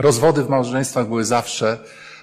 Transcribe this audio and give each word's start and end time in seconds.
Rozwody 0.00 0.44
w 0.44 0.48
małżeństwach 0.48 1.08
były 1.08 1.24
zawsze, 1.24 1.78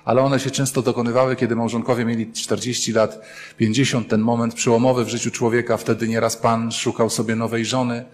ale 0.06 0.22
one 0.22 0.40
się 0.40 0.52
często 0.52 0.81
dokonywały, 0.81 1.35
kiedy 1.35 1.56
małżonkowie 1.56 2.06
mieli 2.06 2.32
40 2.32 2.94
lat, 2.94 3.22
50, 3.58 4.08
ten 4.08 4.22
moment 4.22 4.54
przełomowy 4.54 5.06
w 5.06 5.10
życiu 5.10 5.32
człowieka. 5.32 5.78
Wtedy 5.78 6.08
nieraz 6.08 6.38
Pan 6.38 6.71
szukał 6.71 7.10
sobie 7.10 7.36
nowej 7.36 7.66
żony. 7.66 8.05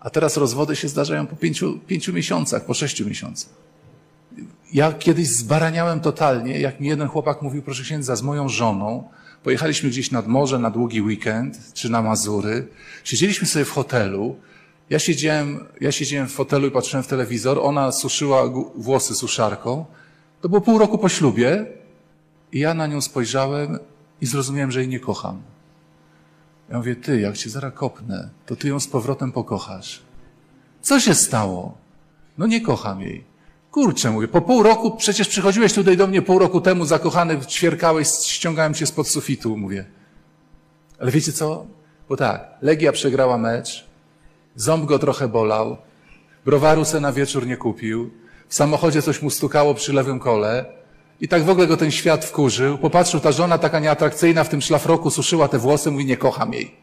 A 0.00 0.10
teraz 0.10 0.36
rozwody 0.36 0.76
się 0.76 0.88
zdarzają 0.88 1.26
po 1.26 1.36
pięciu, 1.36 1.78
pięciu 1.86 2.12
miesiącach, 2.12 2.64
po 2.64 2.74
sześciu 2.74 3.06
miesiącach. 3.06 3.52
Ja 4.72 4.92
kiedyś 4.92 5.28
zbaraniałem 5.28 6.00
totalnie, 6.00 6.60
jak 6.60 6.80
mi 6.80 6.88
jeden 6.88 7.08
chłopak 7.08 7.42
mówił, 7.42 7.62
proszę 7.62 7.82
księdza, 7.82 8.16
z 8.16 8.22
moją 8.22 8.48
żoną, 8.48 9.08
pojechaliśmy 9.42 9.90
gdzieś 9.90 10.10
nad 10.10 10.26
morze 10.26 10.58
na 10.58 10.70
długi 10.70 11.02
weekend, 11.02 11.72
czy 11.74 11.90
na 11.90 12.02
Mazury, 12.02 12.68
siedzieliśmy 13.04 13.46
sobie 13.46 13.64
w 13.64 13.70
hotelu, 13.70 14.36
ja 14.92 14.98
siedziałem, 14.98 15.66
ja 15.80 15.92
siedziałem 15.92 16.28
w 16.28 16.32
fotelu 16.32 16.66
i 16.66 16.70
patrzyłem 16.70 17.04
w 17.04 17.06
telewizor, 17.06 17.58
ona 17.62 17.92
suszyła 17.92 18.42
włosy 18.74 19.14
suszarką, 19.14 19.84
to 20.40 20.48
było 20.48 20.60
pół 20.60 20.78
roku 20.78 20.98
po 20.98 21.08
ślubie 21.08 21.66
i 22.52 22.58
ja 22.58 22.74
na 22.74 22.86
nią 22.86 23.00
spojrzałem 23.00 23.78
i 24.20 24.26
zrozumiałem, 24.26 24.70
że 24.70 24.80
jej 24.80 24.88
nie 24.88 25.00
kocham. 25.00 25.42
Ja 26.70 26.76
mówię, 26.76 26.96
ty, 26.96 27.20
jak 27.20 27.36
cię 27.36 27.50
zaraz 27.50 27.74
kopnę, 27.74 28.30
to 28.46 28.56
ty 28.56 28.68
ją 28.68 28.80
z 28.80 28.88
powrotem 28.88 29.32
pokochasz. 29.32 30.02
Co 30.82 31.00
się 31.00 31.14
stało? 31.14 31.78
No 32.38 32.46
nie 32.46 32.60
kocham 32.60 33.00
jej. 33.00 33.24
Kurczę, 33.70 34.10
mówię, 34.10 34.28
po 34.28 34.40
pół 34.40 34.62
roku, 34.62 34.96
przecież 34.96 35.28
przychodziłeś 35.28 35.72
tutaj 35.72 35.96
do 35.96 36.06
mnie 36.06 36.22
pół 36.22 36.38
roku 36.38 36.60
temu, 36.60 36.84
zakochany, 36.84 37.40
ćwierkałeś, 37.46 38.08
ściągałem 38.08 38.74
cię 38.74 38.86
spod 38.86 39.08
sufitu, 39.08 39.56
mówię. 39.56 39.84
Ale 40.98 41.10
wiecie 41.10 41.32
co? 41.32 41.66
Bo 42.08 42.16
tak, 42.16 42.48
Legia 42.62 42.92
przegrała 42.92 43.38
mecz, 43.38 43.91
ząb 44.56 44.84
go 44.84 44.98
trochę 44.98 45.28
bolał, 45.28 45.76
browaru 46.44 46.84
se 46.84 47.00
na 47.00 47.12
wieczór 47.12 47.46
nie 47.46 47.56
kupił, 47.56 48.10
w 48.48 48.54
samochodzie 48.54 49.02
coś 49.02 49.22
mu 49.22 49.30
stukało 49.30 49.74
przy 49.74 49.92
lewym 49.92 50.18
kole 50.18 50.64
i 51.20 51.28
tak 51.28 51.44
w 51.44 51.48
ogóle 51.48 51.66
go 51.66 51.76
ten 51.76 51.90
świat 51.90 52.24
wkurzył. 52.24 52.78
Popatrzył, 52.78 53.20
ta 53.20 53.32
żona 53.32 53.58
taka 53.58 53.80
nieatrakcyjna 53.80 54.44
w 54.44 54.48
tym 54.48 54.60
szlafroku 54.60 55.10
suszyła 55.10 55.48
te 55.48 55.58
włosy, 55.58 55.90
mówi, 55.90 56.04
nie 56.04 56.16
kocham 56.16 56.52
jej. 56.52 56.74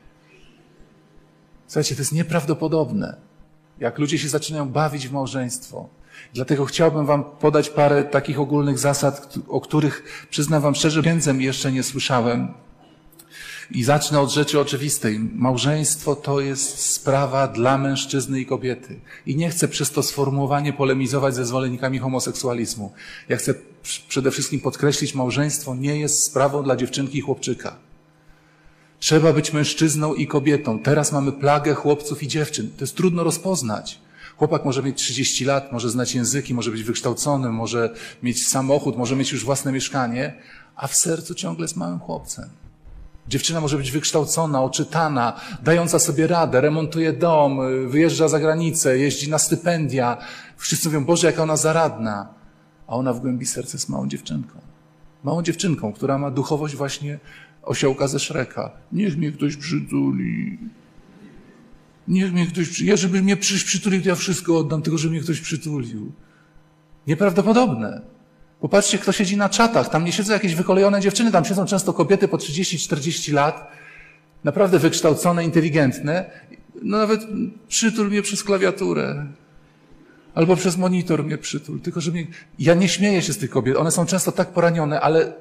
Słuchajcie, 1.67 1.95
to 1.95 2.01
jest 2.01 2.11
nieprawdopodobne, 2.11 3.17
jak 3.79 3.99
ludzie 3.99 4.17
się 4.17 4.29
zaczynają 4.29 4.69
bawić 4.69 5.07
w 5.07 5.11
małżeństwo. 5.11 5.89
Dlatego 6.33 6.65
chciałbym 6.65 7.05
Wam 7.05 7.23
podać 7.23 7.69
parę 7.69 8.03
takich 8.03 8.39
ogólnych 8.39 8.79
zasad, 8.79 9.33
o 9.47 9.61
których 9.61 10.27
przyznam 10.29 10.61
Wam 10.61 10.75
szczerze, 10.75 11.01
księdzem 11.01 11.41
jeszcze 11.41 11.71
nie 11.71 11.83
słyszałem. 11.83 12.53
I 13.71 13.83
zacznę 13.83 14.19
od 14.19 14.31
rzeczy 14.31 14.59
oczywistej. 14.59 15.19
Małżeństwo 15.19 16.15
to 16.15 16.41
jest 16.41 16.79
sprawa 16.79 17.47
dla 17.47 17.77
mężczyzny 17.77 18.39
i 18.39 18.45
kobiety. 18.45 18.99
I 19.25 19.35
nie 19.35 19.49
chcę 19.49 19.67
przez 19.67 19.91
to 19.91 20.03
sformułowanie 20.03 20.73
polemizować 20.73 21.35
ze 21.35 21.45
zwolennikami 21.45 21.99
homoseksualizmu. 21.99 22.91
Ja 23.29 23.37
chcę 23.37 23.53
przede 24.07 24.31
wszystkim 24.31 24.59
podkreślić, 24.59 25.15
małżeństwo 25.15 25.75
nie 25.75 25.99
jest 25.99 26.23
sprawą 26.23 26.63
dla 26.63 26.75
dziewczynki 26.75 27.17
i 27.17 27.21
chłopczyka. 27.21 27.75
Trzeba 28.99 29.33
być 29.33 29.53
mężczyzną 29.53 30.13
i 30.13 30.27
kobietą. 30.27 30.79
Teraz 30.79 31.11
mamy 31.11 31.31
plagę 31.31 31.73
chłopców 31.73 32.23
i 32.23 32.27
dziewczyn. 32.27 32.71
To 32.77 32.83
jest 32.83 32.95
trudno 32.95 33.23
rozpoznać. 33.23 33.99
Chłopak 34.37 34.65
może 34.65 34.83
mieć 34.83 34.97
30 34.97 35.45
lat, 35.45 35.71
może 35.71 35.89
znać 35.89 36.15
języki, 36.15 36.53
może 36.53 36.71
być 36.71 36.83
wykształcony, 36.83 37.49
może 37.49 37.93
mieć 38.23 38.47
samochód, 38.47 38.97
może 38.97 39.15
mieć 39.15 39.31
już 39.31 39.45
własne 39.45 39.71
mieszkanie, 39.71 40.33
a 40.75 40.87
w 40.87 40.95
sercu 40.95 41.35
ciągle 41.35 41.63
jest 41.63 41.75
małym 41.75 41.99
chłopcem. 41.99 42.49
Dziewczyna 43.29 43.61
może 43.61 43.77
być 43.77 43.91
wykształcona, 43.91 44.63
oczytana, 44.63 45.33
dająca 45.63 45.99
sobie 45.99 46.27
radę, 46.27 46.61
remontuje 46.61 47.13
dom, 47.13 47.59
wyjeżdża 47.89 48.27
za 48.27 48.39
granicę, 48.39 48.97
jeździ 48.97 49.29
na 49.29 49.39
stypendia. 49.39 50.17
Wszyscy 50.57 50.87
mówią, 50.87 51.05
Boże, 51.05 51.27
jaka 51.27 51.43
ona 51.43 51.57
zaradna. 51.57 52.33
A 52.87 52.95
ona 52.95 53.13
w 53.13 53.19
głębi 53.19 53.45
serca 53.45 53.77
jest 53.77 53.89
małą 53.89 54.07
dziewczynką. 54.07 54.61
Małą 55.23 55.41
dziewczynką, 55.41 55.93
która 55.93 56.17
ma 56.17 56.31
duchowość 56.31 56.75
właśnie 56.75 57.19
osiołka 57.63 58.07
ze 58.07 58.19
Szreka. 58.19 58.71
Niech 58.91 59.17
mnie 59.17 59.31
ktoś 59.31 59.55
przytuli. 59.55 60.59
Niech 62.07 62.33
mnie 62.33 62.47
ktoś, 62.47 62.81
ja 62.81 62.95
żeby 62.95 63.21
mnie 63.21 63.37
przytulił, 63.37 64.01
to 64.01 64.09
ja 64.09 64.15
wszystko 64.15 64.57
oddam, 64.57 64.81
tylko 64.81 64.97
żeby 64.97 65.11
mnie 65.11 65.21
ktoś 65.21 65.41
przytulił. 65.41 66.11
Nieprawdopodobne. 67.07 68.01
Popatrzcie, 68.61 68.97
kto 68.97 69.11
siedzi 69.11 69.37
na 69.37 69.49
czatach. 69.49 69.89
Tam 69.89 70.05
nie 70.05 70.11
siedzą 70.11 70.33
jakieś 70.33 70.55
wykolejone 70.55 71.01
dziewczyny, 71.01 71.31
tam 71.31 71.45
siedzą 71.45 71.65
często 71.65 71.93
kobiety 71.93 72.27
po 72.27 72.37
30-40 72.37 73.33
lat, 73.33 73.71
naprawdę 74.43 74.79
wykształcone, 74.79 75.43
inteligentne. 75.43 76.25
No 76.81 76.97
nawet 76.97 77.21
przytul 77.67 78.07
mnie 78.07 78.21
przez 78.21 78.43
klawiaturę. 78.43 79.25
Albo 80.35 80.55
przez 80.55 80.77
monitor 80.77 81.23
mnie 81.23 81.37
przytul. 81.37 81.81
Tylko, 81.81 82.01
że 82.01 82.11
mnie... 82.11 82.27
Ja 82.59 82.73
nie 82.73 82.89
śmieję 82.89 83.21
się 83.21 83.33
z 83.33 83.37
tych 83.37 83.49
kobiet. 83.49 83.77
One 83.77 83.91
są 83.91 84.05
często 84.05 84.31
tak 84.31 84.49
poranione, 84.49 85.01
ale 85.01 85.33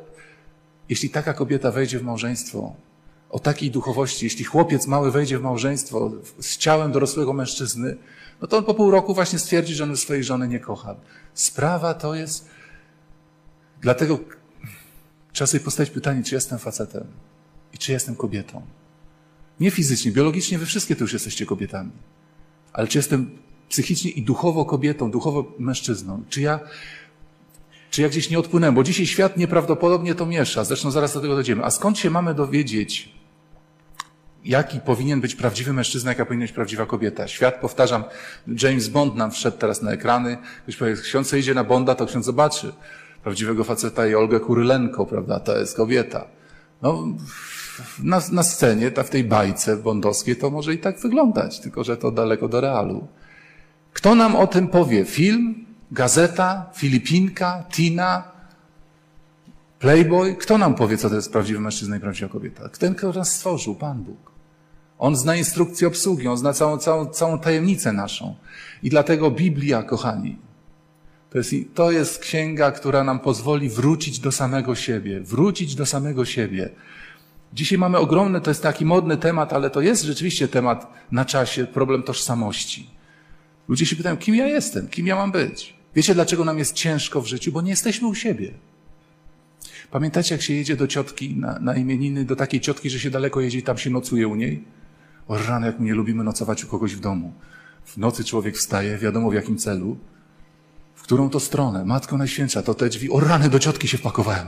jeśli 0.88 1.10
taka 1.10 1.34
kobieta 1.34 1.70
wejdzie 1.70 1.98
w 1.98 2.02
małżeństwo, 2.02 2.74
o 3.30 3.38
takiej 3.38 3.70
duchowości, 3.70 4.26
jeśli 4.26 4.44
chłopiec 4.44 4.86
mały 4.86 5.10
wejdzie 5.10 5.38
w 5.38 5.42
małżeństwo 5.42 6.10
z 6.40 6.56
ciałem 6.56 6.92
dorosłego 6.92 7.32
mężczyzny, 7.32 7.96
no 8.42 8.48
to 8.48 8.58
on 8.58 8.64
po 8.64 8.74
pół 8.74 8.90
roku 8.90 9.14
właśnie 9.14 9.38
stwierdzi, 9.38 9.74
że 9.74 9.84
on 9.84 9.96
swojej 9.96 10.24
żony 10.24 10.48
nie 10.48 10.60
kocha. 10.60 10.94
Sprawa 11.34 11.94
to 11.94 12.14
jest 12.14 12.48
Dlatego 13.80 14.18
trzeba 15.32 15.46
sobie 15.46 15.64
postawić 15.64 15.92
pytanie, 15.92 16.22
czy 16.22 16.34
jestem 16.34 16.58
facetem 16.58 17.04
i 17.74 17.78
czy 17.78 17.92
jestem 17.92 18.16
kobietą. 18.16 18.62
Nie 19.60 19.70
fizycznie, 19.70 20.12
biologicznie 20.12 20.58
wy 20.58 20.66
wszystkie 20.66 20.96
to 20.96 21.04
już 21.04 21.12
jesteście 21.12 21.46
kobietami. 21.46 21.90
Ale 22.72 22.88
czy 22.88 22.98
jestem 22.98 23.30
psychicznie 23.68 24.10
i 24.10 24.22
duchowo 24.22 24.64
kobietą, 24.64 25.10
duchowo 25.10 25.52
mężczyzną? 25.58 26.22
Czy 26.28 26.40
ja, 26.40 26.60
czy 27.90 28.02
ja 28.02 28.08
gdzieś 28.08 28.30
nie 28.30 28.38
odpłynąłem? 28.38 28.74
Bo 28.74 28.82
dzisiaj 28.82 29.06
świat 29.06 29.36
nieprawdopodobnie 29.36 30.14
to 30.14 30.26
miesza. 30.26 30.64
Zresztą 30.64 30.90
zaraz 30.90 31.14
do 31.14 31.20
tego 31.20 31.34
dojdziemy. 31.34 31.64
A 31.64 31.70
skąd 31.70 31.98
się 31.98 32.10
mamy 32.10 32.34
dowiedzieć, 32.34 33.12
jaki 34.44 34.80
powinien 34.80 35.20
być 35.20 35.34
prawdziwy 35.34 35.72
mężczyzna, 35.72 36.10
jaka 36.10 36.24
powinna 36.24 36.44
być 36.44 36.52
prawdziwa 36.52 36.86
kobieta? 36.86 37.28
Świat, 37.28 37.60
powtarzam, 37.60 38.04
James 38.62 38.88
Bond 38.88 39.16
nam 39.16 39.30
wszedł 39.30 39.58
teraz 39.58 39.82
na 39.82 39.90
ekrany. 39.90 40.38
Ktoś 40.62 40.76
powie, 40.76 40.96
ksiądz 40.96 41.32
idzie 41.32 41.54
na 41.54 41.64
Bonda, 41.64 41.94
to 41.94 42.06
ksiądz 42.06 42.26
zobaczy 42.26 42.72
prawdziwego 43.28 43.64
faceta 43.64 44.06
i 44.06 44.14
Olgę 44.14 44.40
Kurylenko, 44.40 45.06
prawda, 45.06 45.40
to 45.40 45.58
jest 45.58 45.76
kobieta. 45.76 46.24
No, 46.82 47.06
na, 48.02 48.20
na 48.32 48.42
scenie, 48.42 48.90
ta, 48.90 49.02
w 49.02 49.10
tej 49.10 49.24
bajce 49.24 49.76
bondowskiej 49.76 50.36
to 50.36 50.50
może 50.50 50.74
i 50.74 50.78
tak 50.78 51.00
wyglądać, 51.00 51.60
tylko 51.60 51.84
że 51.84 51.96
to 51.96 52.10
daleko 52.10 52.48
do 52.48 52.60
realu. 52.60 53.08
Kto 53.92 54.14
nam 54.14 54.36
o 54.36 54.46
tym 54.46 54.68
powie? 54.68 55.04
Film? 55.04 55.66
Gazeta? 55.92 56.70
Filipinka? 56.74 57.64
Tina? 57.70 58.22
Playboy? 59.78 60.36
Kto 60.36 60.58
nam 60.58 60.74
powie, 60.74 60.96
co 60.96 61.08
to 61.08 61.16
jest 61.16 61.32
prawdziwy 61.32 61.60
mężczyzna 61.60 61.96
i 61.96 62.00
prawdziwa 62.00 62.28
kobieta? 62.28 62.68
Ten, 62.68 62.94
kto 62.94 63.12
nas 63.12 63.32
stworzył, 63.32 63.74
Pan 63.74 64.02
Bóg. 64.02 64.32
On 64.98 65.16
zna 65.16 65.36
instrukcję 65.36 65.88
obsługi, 65.88 66.28
on 66.28 66.36
zna 66.36 66.52
całą, 66.52 66.78
całą, 66.78 67.06
całą 67.06 67.38
tajemnicę 67.38 67.92
naszą. 67.92 68.34
I 68.82 68.90
dlatego 68.90 69.30
Biblia, 69.30 69.82
kochani, 69.82 70.47
to 71.30 71.38
jest, 71.38 71.54
to 71.74 71.90
jest 71.90 72.18
księga, 72.18 72.70
która 72.70 73.04
nam 73.04 73.20
pozwoli 73.20 73.68
wrócić 73.68 74.18
do 74.18 74.32
samego 74.32 74.74
siebie, 74.74 75.20
wrócić 75.20 75.74
do 75.74 75.86
samego 75.86 76.24
siebie. 76.24 76.70
Dzisiaj 77.52 77.78
mamy 77.78 77.98
ogromny, 77.98 78.40
to 78.40 78.50
jest 78.50 78.62
taki 78.62 78.84
modny 78.84 79.16
temat, 79.16 79.52
ale 79.52 79.70
to 79.70 79.80
jest 79.80 80.02
rzeczywiście 80.02 80.48
temat 80.48 80.92
na 81.12 81.24
czasie, 81.24 81.66
problem 81.66 82.02
tożsamości. 82.02 82.90
Ludzie 83.68 83.86
się 83.86 83.96
pytają, 83.96 84.16
kim 84.16 84.34
ja 84.34 84.46
jestem, 84.46 84.88
kim 84.88 85.06
ja 85.06 85.16
mam 85.16 85.32
być. 85.32 85.74
Wiecie, 85.94 86.14
dlaczego 86.14 86.44
nam 86.44 86.58
jest 86.58 86.74
ciężko 86.74 87.20
w 87.20 87.26
życiu? 87.26 87.52
Bo 87.52 87.62
nie 87.62 87.70
jesteśmy 87.70 88.08
u 88.08 88.14
siebie. 88.14 88.54
Pamiętacie, 89.90 90.34
jak 90.34 90.42
się 90.42 90.54
jedzie 90.54 90.76
do 90.76 90.86
ciotki 90.86 91.36
na, 91.36 91.58
na 91.58 91.74
imieniny, 91.74 92.24
do 92.24 92.36
takiej 92.36 92.60
ciotki, 92.60 92.90
że 92.90 93.00
się 93.00 93.10
daleko 93.10 93.40
jedzie 93.40 93.58
i 93.58 93.62
tam 93.62 93.78
się 93.78 93.90
nocuje 93.90 94.28
u 94.28 94.34
niej? 94.34 94.64
O 95.28 95.38
jak 95.38 95.80
my 95.80 95.86
nie 95.86 95.94
lubimy 95.94 96.24
nocować 96.24 96.64
u 96.64 96.68
kogoś 96.68 96.94
w 96.94 97.00
domu. 97.00 97.32
W 97.84 97.96
nocy 97.96 98.24
człowiek 98.24 98.56
wstaje, 98.56 98.98
wiadomo 98.98 99.30
w 99.30 99.34
jakim 99.34 99.58
celu, 99.58 99.96
którą 101.08 101.30
to 101.30 101.40
stronę? 101.40 101.84
Matko 101.84 102.16
Najświętsza, 102.16 102.62
to 102.62 102.74
te 102.74 102.88
drzwi, 102.88 103.10
o 103.10 103.20
rany 103.20 103.48
do 103.48 103.58
ciotki 103.58 103.88
się 103.88 103.98
wpakowałem. 103.98 104.46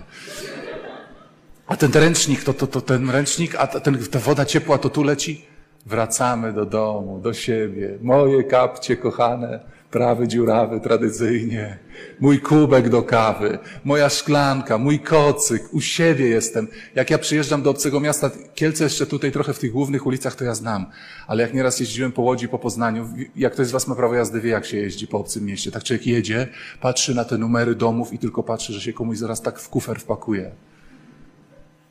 A 1.66 1.76
ten 1.76 1.92
ręcznik, 1.92 2.44
to, 2.44 2.54
to, 2.54 2.66
to 2.66 2.80
ten 2.80 3.10
ręcznik, 3.10 3.54
a 3.54 3.66
ten, 3.66 3.98
ta 4.10 4.18
woda 4.18 4.44
ciepła 4.44 4.78
to 4.78 4.88
tu 4.90 5.02
leci. 5.02 5.46
Wracamy 5.86 6.52
do 6.52 6.66
domu, 6.66 7.18
do 7.18 7.32
siebie. 7.32 7.98
Moje 8.02 8.44
kapcie 8.44 8.96
kochane, 8.96 9.60
prawy 9.90 10.28
dziurawy 10.28 10.80
tradycyjnie. 10.80 11.78
Mój 12.20 12.40
kubek 12.40 12.88
do 12.88 13.02
kawy, 13.02 13.58
moja 13.84 14.08
szklanka, 14.08 14.78
mój 14.78 14.98
kocyk, 15.00 15.74
u 15.74 15.80
siebie 15.80 16.28
jestem. 16.28 16.68
Jak 16.94 17.10
ja 17.10 17.18
przyjeżdżam 17.18 17.62
do 17.62 17.70
obcego 17.70 18.00
miasta, 18.00 18.30
Kielce 18.54 18.84
jeszcze 18.84 19.06
tutaj 19.06 19.32
trochę 19.32 19.52
w 19.52 19.58
tych 19.58 19.72
głównych 19.72 20.06
ulicach 20.06 20.34
to 20.34 20.44
ja 20.44 20.54
znam, 20.54 20.86
ale 21.26 21.42
jak 21.42 21.54
nieraz 21.54 21.80
jeździłem 21.80 22.12
po 22.12 22.22
Łodzi, 22.22 22.48
po 22.48 22.58
Poznaniu, 22.58 23.08
jak 23.36 23.52
ktoś 23.52 23.66
z 23.66 23.70
was 23.70 23.86
ma 23.86 23.94
prawo 23.94 24.14
jazdy, 24.14 24.40
wie 24.40 24.50
jak 24.50 24.66
się 24.66 24.76
jeździ 24.76 25.06
po 25.06 25.18
obcym 25.18 25.44
mieście. 25.44 25.70
Tak 25.70 25.84
człowiek 25.84 26.06
jedzie, 26.06 26.48
patrzy 26.80 27.14
na 27.14 27.24
te 27.24 27.38
numery 27.38 27.74
domów 27.74 28.12
i 28.12 28.18
tylko 28.18 28.42
patrzy, 28.42 28.72
że 28.72 28.80
się 28.80 28.92
komuś 28.92 29.18
zaraz 29.18 29.42
tak 29.42 29.58
w 29.58 29.68
kufer 29.68 30.00
wpakuje. 30.00 30.50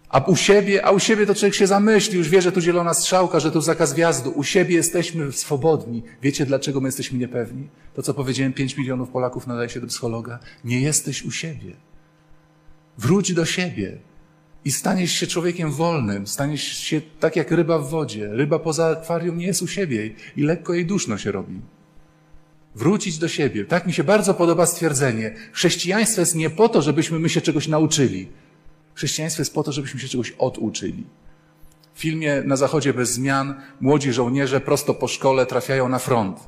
A 0.10 0.20
u 0.20 0.36
siebie, 0.36 0.86
a 0.86 0.92
u 0.92 1.00
siebie 1.00 1.26
to 1.26 1.36
człowiek 1.36 1.56
się 1.56 1.68
zamyśli, 1.68 2.18
już 2.18 2.30
wie, 2.30 2.42
że 2.42 2.52
tu 2.52 2.62
zielona 2.62 2.94
strzałka, 2.94 3.40
że 3.40 3.52
tu 3.52 3.62
zakaz 3.62 3.94
wjazdu. 3.94 4.32
U 4.36 4.44
siebie 4.44 4.76
jesteśmy 4.76 5.32
swobodni. 5.32 6.04
Wiecie, 6.22 6.46
dlaczego 6.46 6.82
my 6.82 6.88
jesteśmy 6.88 7.20
niepewni? 7.20 7.68
To, 7.94 8.02
co 8.02 8.14
powiedziałem, 8.14 8.54
5 8.54 8.78
milionów 8.78 9.10
Polaków 9.10 9.48
nadaje 9.48 9.70
się 9.70 9.82
do 9.82 9.88
psychologa. 9.88 10.40
Nie 10.64 10.82
jesteś 10.82 11.24
u 11.24 11.32
siebie. 11.32 11.74
Wróć 12.98 13.34
do 13.34 13.46
siebie 13.46 13.98
i 14.66 14.72
staniesz 14.72 15.12
się 15.12 15.28
człowiekiem 15.28 15.72
wolnym. 15.72 16.28
Staniesz 16.28 16.64
się 16.64 17.02
tak 17.20 17.36
jak 17.36 17.52
ryba 17.52 17.80
w 17.80 17.90
wodzie. 17.90 18.30
Ryba 18.32 18.60
poza 18.60 18.88
akwarium 18.88 19.38
nie 19.38 19.46
jest 19.46 19.62
u 19.62 19.68
siebie 19.68 20.14
i 20.38 20.44
lekko 20.44 20.74
jej 20.74 20.86
duszno 20.86 21.18
się 21.18 21.32
robi. 21.32 21.62
Wrócić 22.76 23.18
do 23.18 23.28
siebie. 23.28 23.66
Tak 23.66 23.88
mi 23.88 23.94
się 23.94 24.04
bardzo 24.04 24.34
podoba 24.34 24.66
stwierdzenie. 24.66 25.36
Chrześcijaństwo 25.52 26.22
jest 26.22 26.36
nie 26.36 26.50
po 26.50 26.70
to, 26.70 26.82
żebyśmy 26.82 27.20
my 27.20 27.30
się 27.30 27.42
czegoś 27.42 27.68
nauczyli. 27.68 28.30
Chrześcijaństwo 29.00 29.42
jest 29.42 29.54
po 29.54 29.64
to, 29.64 29.72
żebyśmy 29.72 30.00
się 30.00 30.08
czegoś 30.08 30.32
oduczyli. 30.38 31.04
W 31.94 32.00
filmie 32.00 32.42
Na 32.46 32.56
Zachodzie 32.56 32.94
bez 32.94 33.12
zmian 33.12 33.62
młodzi 33.82 34.14
żołnierze 34.14 34.62
prosto 34.62 34.94
po 34.94 35.08
szkole 35.08 35.46
trafiają 35.46 35.90
na 35.90 36.00
front. 36.00 36.40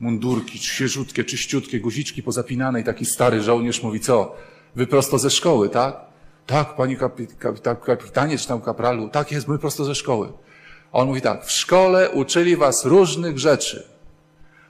Mundurki, 0.00 0.58
świeżutkie, 0.58 1.24
czyściutkie, 1.24 1.80
guziczki 1.80 2.22
pozapinane 2.22 2.80
i 2.80 2.84
taki 2.84 3.04
stary 3.04 3.42
żołnierz 3.42 3.82
mówi, 3.82 4.00
co? 4.00 4.36
Wy 4.76 4.86
prosto 4.86 5.18
ze 5.18 5.30
szkoły, 5.30 5.68
tak? 5.68 6.00
Tak, 6.46 6.76
panie 6.76 6.96
kapi, 6.96 7.26
kapitanie 7.84 8.38
czy 8.38 8.48
tam 8.48 8.60
kapralu, 8.60 9.08
tak 9.08 9.32
jest, 9.32 9.48
my 9.48 9.58
prosto 9.58 9.84
ze 9.84 9.94
szkoły. 9.94 10.32
A 10.92 10.98
on 10.98 11.08
mówi 11.08 11.20
tak, 11.20 11.44
w 11.44 11.50
szkole 11.50 12.10
uczyli 12.10 12.56
was 12.56 12.84
różnych 12.84 13.38
rzeczy, 13.38 13.88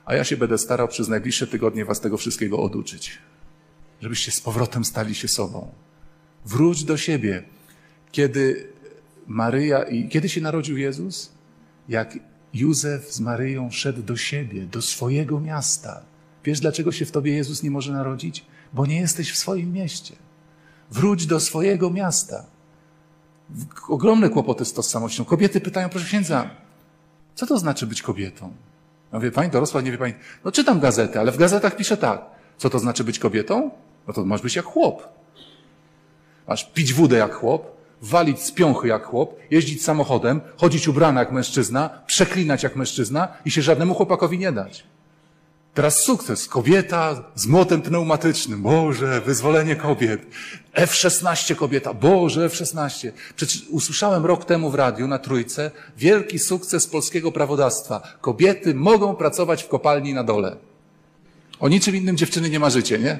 a 0.04 0.14
ja 0.14 0.24
się 0.24 0.36
będę 0.36 0.58
starał 0.58 0.88
przez 0.88 1.08
najbliższe 1.08 1.46
tygodnie 1.46 1.84
was 1.84 2.00
tego 2.00 2.16
wszystkiego 2.16 2.58
oduczyć. 2.58 3.18
Żebyście 4.00 4.30
z 4.30 4.40
powrotem 4.40 4.84
stali 4.84 5.14
się 5.14 5.28
sobą. 5.28 5.87
Wróć 6.48 6.84
do 6.84 6.96
siebie. 6.96 7.42
Kiedy 8.12 8.72
Maryja 9.26 9.82
i 9.82 10.08
kiedy 10.08 10.28
się 10.28 10.40
narodził 10.40 10.78
Jezus? 10.78 11.32
Jak 11.88 12.18
Józef 12.54 13.12
z 13.12 13.20
Maryją 13.20 13.70
szedł 13.70 14.02
do 14.02 14.16
siebie, 14.16 14.66
do 14.66 14.82
swojego 14.82 15.40
miasta. 15.40 16.02
Wiesz, 16.44 16.60
dlaczego 16.60 16.92
się 16.92 17.06
w 17.06 17.10
tobie 17.10 17.32
Jezus 17.32 17.62
nie 17.62 17.70
może 17.70 17.92
narodzić? 17.92 18.44
Bo 18.72 18.86
nie 18.86 19.00
jesteś 19.00 19.32
w 19.32 19.38
swoim 19.38 19.72
mieście. 19.72 20.16
Wróć 20.90 21.26
do 21.26 21.40
swojego 21.40 21.90
miasta. 21.90 22.44
Ogromne 23.88 24.28
kłopoty 24.28 24.64
z 24.64 24.72
tożsamością. 24.72 25.24
Kobiety 25.24 25.60
pytają, 25.60 25.88
proszę 25.88 26.06
księdza, 26.06 26.50
co 27.34 27.46
to 27.46 27.58
znaczy 27.58 27.86
być 27.86 28.02
kobietą? 28.02 28.52
No 29.12 29.20
wie 29.20 29.30
pani, 29.30 29.50
dorosła, 29.50 29.80
nie 29.80 29.92
wie 29.92 29.98
pani. 29.98 30.14
No 30.44 30.52
czytam 30.52 30.80
gazetę, 30.80 31.20
ale 31.20 31.32
w 31.32 31.36
gazetach 31.36 31.76
pisze 31.76 31.96
tak. 31.96 32.26
Co 32.58 32.70
to 32.70 32.78
znaczy 32.78 33.04
być 33.04 33.18
kobietą? 33.18 33.70
No 34.06 34.14
to 34.14 34.24
masz 34.24 34.42
być 34.42 34.56
jak 34.56 34.64
chłop. 34.64 35.17
Masz 36.48 36.64
pić 36.64 36.92
wódę 36.92 37.16
jak 37.16 37.34
chłop, 37.34 37.78
walić 38.02 38.42
z 38.42 38.52
piąchy 38.52 38.88
jak 38.88 39.04
chłop, 39.04 39.36
jeździć 39.50 39.84
samochodem, 39.84 40.40
chodzić 40.56 40.88
ubrana 40.88 41.20
jak 41.20 41.32
mężczyzna, 41.32 41.90
przeklinać 42.06 42.62
jak 42.62 42.76
mężczyzna 42.76 43.28
i 43.44 43.50
się 43.50 43.62
żadnemu 43.62 43.94
chłopakowi 43.94 44.38
nie 44.38 44.52
dać. 44.52 44.84
Teraz 45.74 46.00
sukces. 46.02 46.48
Kobieta 46.48 47.24
z 47.34 47.46
młotem 47.46 47.82
pneumatycznym. 47.82 48.62
Boże, 48.62 49.20
wyzwolenie 49.20 49.76
kobiet. 49.76 50.26
F-16 50.72 51.54
kobieta. 51.54 51.94
Boże, 51.94 52.44
F-16. 52.44 53.10
Przecież 53.36 53.62
usłyszałem 53.70 54.26
rok 54.26 54.44
temu 54.44 54.70
w 54.70 54.74
radiu 54.74 55.08
na 55.08 55.18
Trójce 55.18 55.70
wielki 55.96 56.38
sukces 56.38 56.86
polskiego 56.86 57.32
prawodawstwa. 57.32 58.00
Kobiety 58.20 58.74
mogą 58.74 59.16
pracować 59.16 59.62
w 59.62 59.68
kopalni 59.68 60.14
na 60.14 60.24
dole. 60.24 60.56
O 61.60 61.68
niczym 61.68 61.96
innym 61.96 62.16
dziewczyny 62.16 62.50
nie 62.50 62.60
marzycie, 62.60 62.98
nie? 62.98 63.18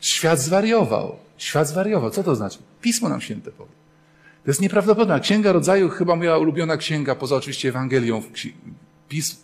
Świat 0.00 0.40
zwariował. 0.40 1.16
Świat 1.38 1.68
zwariował. 1.68 2.10
Co 2.10 2.22
to 2.22 2.36
znaczy? 2.36 2.58
Pismo 2.80 3.08
nam 3.08 3.20
święte 3.20 3.50
powie. 3.50 3.70
To 4.44 4.50
jest 4.50 4.60
nieprawdopodobne. 4.60 5.20
Księga 5.20 5.52
Rodzaju, 5.52 5.88
chyba 5.88 6.16
moja 6.16 6.38
ulubiona 6.38 6.76
księga, 6.76 7.14
poza 7.14 7.36
oczywiście 7.36 7.68
Ewangelią, 7.68 8.22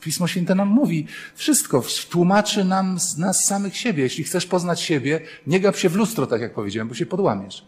Pismo 0.01 0.27
Święte 0.27 0.55
nam 0.55 0.69
mówi 0.69 1.07
wszystko, 1.35 1.85
tłumaczy 2.11 2.65
nam 2.65 3.01
z 3.01 3.19
nas 3.19 3.45
samych 3.45 3.77
siebie. 3.77 4.03
Jeśli 4.03 4.25
chcesz 4.25 4.47
poznać 4.47 4.81
siebie, 4.81 5.21
nie 5.47 5.61
gap 5.61 5.77
się 5.77 5.89
w 5.89 5.97
lustro, 5.97 6.27
tak 6.27 6.41
jak 6.41 6.55
powiedziałem, 6.55 6.89
bo 6.89 6.95
się 6.95 7.07
podłamiesz. 7.07 7.65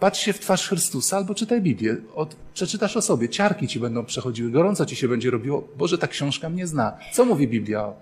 Patrz 0.00 0.20
się 0.20 0.32
w 0.32 0.38
twarz 0.38 0.68
Chrystusa 0.68 1.16
albo 1.16 1.34
czytaj 1.34 1.62
Biblię. 1.62 1.96
Od, 2.14 2.36
przeczytasz 2.54 2.96
o 2.96 3.02
sobie, 3.02 3.28
ciarki 3.28 3.68
ci 3.68 3.80
będą 3.80 4.04
przechodziły, 4.04 4.50
gorąco 4.50 4.86
ci 4.86 4.96
się 4.96 5.08
będzie 5.08 5.30
robiło. 5.30 5.68
Boże, 5.76 5.98
ta 5.98 6.08
książka 6.08 6.48
mnie 6.48 6.66
zna. 6.66 6.96
Co 7.12 7.24
mówi 7.24 7.48
Biblia? 7.48 7.92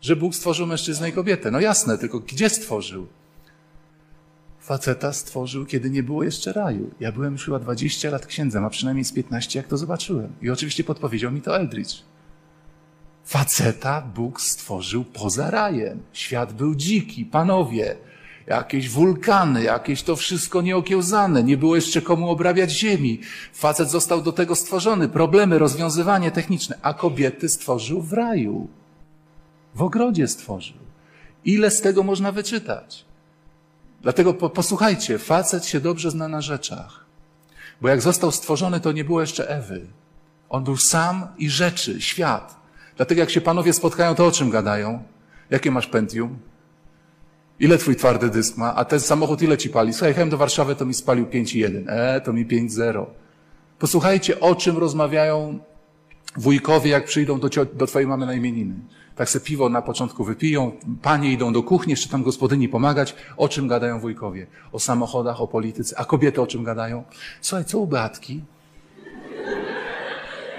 Że 0.00 0.16
Bóg 0.16 0.34
stworzył 0.34 0.66
mężczyznę 0.66 1.08
i 1.08 1.12
kobietę. 1.12 1.50
No 1.50 1.60
jasne, 1.60 1.98
tylko 1.98 2.20
gdzie 2.20 2.48
stworzył? 2.48 3.06
Faceta 4.60 5.12
stworzył, 5.12 5.66
kiedy 5.66 5.90
nie 5.90 6.02
było 6.02 6.24
jeszcze 6.24 6.52
raju. 6.52 6.90
Ja 7.00 7.12
byłem 7.12 7.32
już 7.32 7.44
chyba 7.44 7.58
20 7.58 8.10
lat 8.10 8.26
księdzem, 8.26 8.64
a 8.64 8.70
przynajmniej 8.70 9.04
z 9.04 9.12
15, 9.12 9.58
jak 9.58 9.68
to 9.68 9.76
zobaczyłem. 9.76 10.32
I 10.42 10.50
oczywiście 10.50 10.84
podpowiedział 10.84 11.32
mi 11.32 11.42
to 11.42 11.56
Eldridge. 11.56 12.02
Faceta 13.24 14.02
Bóg 14.14 14.40
stworzył 14.40 15.04
poza 15.04 15.50
rajem. 15.50 16.02
Świat 16.12 16.52
był 16.52 16.74
dziki, 16.74 17.24
panowie. 17.24 17.96
Jakieś 18.46 18.88
wulkany, 18.88 19.62
jakieś 19.62 20.02
to 20.02 20.16
wszystko 20.16 20.62
nieokiełzane. 20.62 21.42
Nie 21.42 21.56
było 21.56 21.76
jeszcze 21.76 22.02
komu 22.02 22.30
obrabiać 22.30 22.70
ziemi. 22.70 23.20
Facet 23.52 23.90
został 23.90 24.22
do 24.22 24.32
tego 24.32 24.54
stworzony. 24.54 25.08
Problemy, 25.08 25.58
rozwiązywanie 25.58 26.30
techniczne. 26.30 26.78
A 26.82 26.94
kobiety 26.94 27.48
stworzył 27.48 28.02
w 28.02 28.12
raju. 28.12 28.68
W 29.74 29.82
ogrodzie 29.82 30.28
stworzył. 30.28 30.76
Ile 31.44 31.70
z 31.70 31.80
tego 31.80 32.02
można 32.02 32.32
wyczytać? 32.32 33.07
Dlatego 34.02 34.34
po, 34.34 34.50
posłuchajcie, 34.50 35.18
facet 35.18 35.66
się 35.66 35.80
dobrze 35.80 36.10
zna 36.10 36.28
na 36.28 36.40
rzeczach. 36.40 37.04
Bo 37.80 37.88
jak 37.88 38.02
został 38.02 38.32
stworzony, 38.32 38.80
to 38.80 38.92
nie 38.92 39.04
było 39.04 39.20
jeszcze 39.20 39.48
Ewy. 39.48 39.86
On 40.48 40.64
był 40.64 40.76
sam 40.76 41.26
i 41.38 41.50
rzeczy, 41.50 42.00
świat. 42.00 42.56
Dlatego 42.96 43.20
jak 43.20 43.30
się 43.30 43.40
panowie 43.40 43.72
spotkają, 43.72 44.14
to 44.14 44.26
o 44.26 44.30
czym 44.30 44.50
gadają? 44.50 45.02
Jakie 45.50 45.70
masz 45.70 45.86
Pentium? 45.86 46.38
Ile 47.60 47.78
twój 47.78 47.96
twardy 47.96 48.30
dysk 48.30 48.56
ma? 48.56 48.74
A 48.74 48.84
ten 48.84 49.00
samochód 49.00 49.42
ile 49.42 49.58
ci 49.58 49.68
pali? 49.68 49.92
Słuchaj, 49.92 50.08
jechałem 50.08 50.30
do 50.30 50.36
Warszawy, 50.36 50.76
to 50.76 50.86
mi 50.86 50.94
spalił 50.94 51.26
5,1. 51.26 51.84
E, 51.88 52.20
to 52.20 52.32
mi 52.32 52.46
5,0. 52.46 53.06
Posłuchajcie, 53.78 54.40
o 54.40 54.54
czym 54.54 54.78
rozmawiają 54.78 55.58
wujkowie, 56.36 56.90
jak 56.90 57.04
przyjdą 57.04 57.40
do, 57.40 57.48
do 57.74 57.86
twojej 57.86 58.08
mamy 58.08 58.26
na 58.26 58.34
imieniny. 58.34 58.74
Tak 59.18 59.30
se 59.30 59.40
piwo 59.40 59.68
na 59.68 59.82
początku 59.82 60.24
wypiją, 60.24 60.72
panie 61.02 61.32
idą 61.32 61.52
do 61.52 61.62
kuchni, 61.62 61.90
jeszcze 61.90 62.08
tam 62.08 62.22
gospodyni 62.22 62.68
pomagać. 62.68 63.14
O 63.36 63.48
czym 63.48 63.68
gadają 63.68 64.00
wujkowie? 64.00 64.46
O 64.72 64.78
samochodach, 64.78 65.40
o 65.40 65.48
polityce. 65.48 65.98
A 65.98 66.04
kobiety 66.04 66.42
o 66.42 66.46
czym 66.46 66.64
gadają? 66.64 67.04
Słuchaj, 67.40 67.64
co 67.64 67.78
u 67.78 67.86
Beatki? 67.86 68.40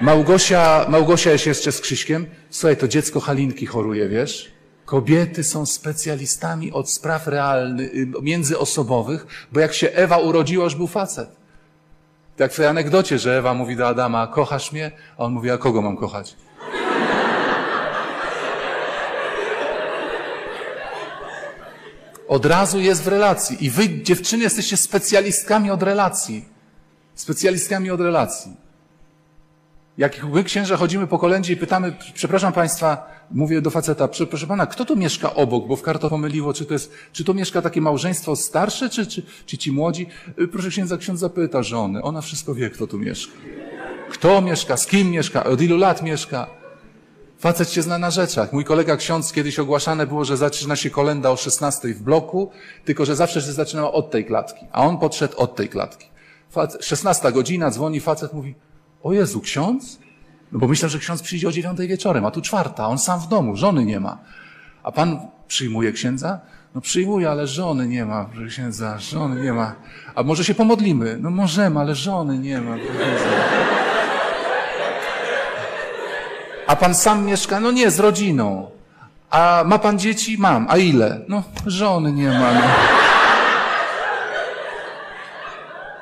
Małgosia, 0.02 0.86
Małgosia 0.90 1.32
jest 1.32 1.46
jeszcze 1.46 1.72
z 1.72 1.82
Krzyśkiem. 1.82 2.26
Słuchaj, 2.50 2.78
to 2.78 2.88
dziecko 2.88 3.20
Halinki 3.20 3.66
choruje, 3.66 4.10
wiesz? 4.10 4.52
Kobiety 4.86 5.44
są 5.44 5.66
specjalistami 5.66 6.72
od 6.72 6.90
spraw 6.90 7.28
realnych, 7.28 7.96
y, 7.96 8.08
międzyosobowych, 8.22 9.28
bo 9.52 9.60
jak 9.60 9.74
się 9.74 9.90
Ewa 9.90 10.18
urodziła, 10.18 10.64
już 10.64 10.76
był 10.76 10.88
facet. 10.88 11.30
Tak 12.38 12.54
w 12.54 12.56
tej 12.56 12.66
anegdocie, 12.66 13.20
że 13.20 13.38
Ewa 13.38 13.54
mówi 13.54 13.76
do 13.76 13.88
Adama, 13.88 14.28
kochasz 14.28 14.72
mnie? 14.72 14.92
A 15.18 15.24
on 15.24 15.34
mówi, 15.34 15.52
a 15.52 15.58
kogo 15.58 15.82
mam 15.82 15.98
kochać? 15.98 16.36
Od 22.30 22.46
razu 22.46 22.80
jest 22.80 23.04
w 23.04 23.08
relacji. 23.08 23.66
I 23.66 23.70
wy, 23.70 24.04
dziewczyny, 24.04 24.44
jesteście 24.44 24.78
specjalistkami 24.78 25.72
od 25.72 25.84
relacji. 25.84 26.46
Specjalistkami 27.16 27.92
od 27.92 28.02
relacji. 28.02 28.52
Jak 29.98 30.24
my 30.24 30.44
księża 30.44 30.78
chodzimy 30.78 31.08
po 31.08 31.20
kolędzie 31.20 31.54
i 31.54 31.58
pytamy, 31.58 31.96
przepraszam 32.14 32.54
Państwa, 32.54 33.12
mówię 33.32 33.62
do 33.62 33.70
faceta, 33.70 34.08
proszę 34.08 34.48
Pana, 34.48 34.68
kto 34.68 34.86
tu 34.86 34.96
mieszka 34.96 35.34
obok, 35.34 35.68
bo 35.68 35.76
w 35.76 35.82
karto 35.82 36.10
pomyliło, 36.10 36.54
czy 36.54 36.66
to 36.66 36.74
jest, 36.74 36.94
czy 37.12 37.24
to 37.24 37.34
mieszka 37.34 37.62
takie 37.62 37.82
małżeństwo 37.82 38.36
starsze, 38.36 38.90
czy, 38.90 39.08
czy, 39.08 39.24
czy 39.46 39.58
ci 39.58 39.72
młodzi? 39.72 40.08
Y, 40.40 40.48
proszę 40.48 40.70
księdza, 40.70 40.98
ksiądz 40.98 41.20
zapyta 41.20 41.64
żony, 41.64 42.02
ona 42.04 42.22
wszystko 42.22 42.56
wie, 42.56 42.70
kto 42.70 42.88
tu 42.88 42.98
mieszka. 42.98 43.34
Kto 44.10 44.42
mieszka, 44.42 44.78
z 44.78 44.88
kim 44.88 45.12
mieszka, 45.12 45.44
od 45.44 45.62
ilu 45.62 45.78
lat 45.78 46.04
mieszka. 46.04 46.59
Facet 47.40 47.72
się 47.72 47.82
zna 47.82 47.98
na 47.98 48.12
rzeczach. 48.12 48.54
Mój 48.54 48.66
kolega 48.66 48.98
ksiądz 48.98 49.34
kiedyś 49.34 49.60
ogłaszane 49.60 50.08
było, 50.08 50.26
że 50.26 50.38
zaczyna 50.38 50.76
się 50.76 50.90
kolenda 50.90 51.32
o 51.32 51.38
16 51.38 51.88
w 51.88 52.04
bloku, 52.04 52.52
tylko 52.86 53.06
że 53.06 53.16
zawsze 53.16 53.42
się 53.42 53.52
zaczynała 53.52 53.92
od 53.92 54.12
tej 54.12 54.26
klatki, 54.26 54.66
a 54.72 54.82
on 54.82 54.98
podszedł 54.98 55.38
od 55.38 55.56
tej 55.56 55.70
klatki. 55.70 56.10
Facet, 56.50 56.86
16 56.86 57.32
godzina, 57.32 57.72
dzwoni 57.72 58.00
facet, 58.00 58.34
mówi, 58.34 58.56
o 59.04 59.14
Jezu, 59.14 59.42
ksiądz? 59.42 60.00
No 60.52 60.60
bo 60.60 60.68
myślę, 60.68 60.90
że 60.90 61.00
ksiądz 61.00 61.22
przyjdzie 61.22 61.48
o 61.48 61.52
dziewiątej 61.52 61.88
wieczorem, 61.88 62.26
a 62.26 62.32
tu 62.32 62.42
czwarta, 62.42 62.88
on 62.88 62.98
sam 62.98 63.20
w 63.20 63.28
domu, 63.28 63.56
żony 63.56 63.86
nie 63.86 64.00
ma. 64.00 64.18
A 64.84 64.92
pan 64.92 65.20
przyjmuje 65.48 65.92
księdza? 65.92 66.40
No 66.76 66.82
przyjmuje, 66.82 67.30
ale 67.30 67.48
żony 67.48 67.88
nie 67.88 68.06
ma, 68.06 68.26
proszę 68.26 68.48
księdza, 68.48 69.00
żony 69.00 69.44
nie 69.44 69.54
ma. 69.54 69.76
A 70.16 70.24
może 70.24 70.44
się 70.44 70.56
pomodlimy? 70.56 71.18
No 71.22 71.30
możemy, 71.30 71.80
ale 71.80 71.96
żony 71.96 72.38
nie 72.38 72.62
ma, 72.62 72.76
proszę 72.78 73.00
księdza. 73.00 73.89
A 76.70 76.76
pan 76.76 76.96
sam 76.96 77.26
mieszka? 77.26 77.60
No 77.60 77.72
nie, 77.72 77.92
z 77.92 78.00
rodziną. 78.00 78.72
A 79.30 79.64
ma 79.66 79.80
pan 79.80 80.00
dzieci? 80.00 80.38
Mam. 80.38 80.68
A 80.70 80.78
ile? 80.78 81.22
No, 81.28 81.44
żony 81.66 82.12
nie 82.12 82.30
ma. 82.30 82.54
No. 82.54 82.62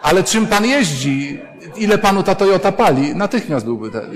Ale 0.02 0.24
czym 0.24 0.48
pan 0.48 0.66
jeździ? 0.66 1.40
Ile 1.76 1.98
panu 1.98 2.24
ta 2.24 2.36
Toyota 2.36 2.72
pali? 2.72 3.16
Natychmiast 3.16 3.66
byłby 3.66 3.92
ten. 3.92 4.12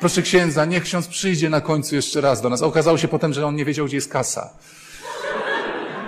Proszę 0.00 0.22
księdza, 0.22 0.64
niech 0.64 0.82
ksiądz 0.82 1.08
przyjdzie 1.08 1.50
na 1.50 1.60
końcu 1.60 1.94
jeszcze 1.94 2.20
raz 2.20 2.42
do 2.42 2.50
nas. 2.50 2.62
Okazało 2.62 2.98
się 2.98 3.08
potem, 3.08 3.32
że 3.32 3.46
on 3.46 3.56
nie 3.56 3.64
wiedział, 3.64 3.86
gdzie 3.86 3.96
jest 3.96 4.12
kasa. 4.12 4.50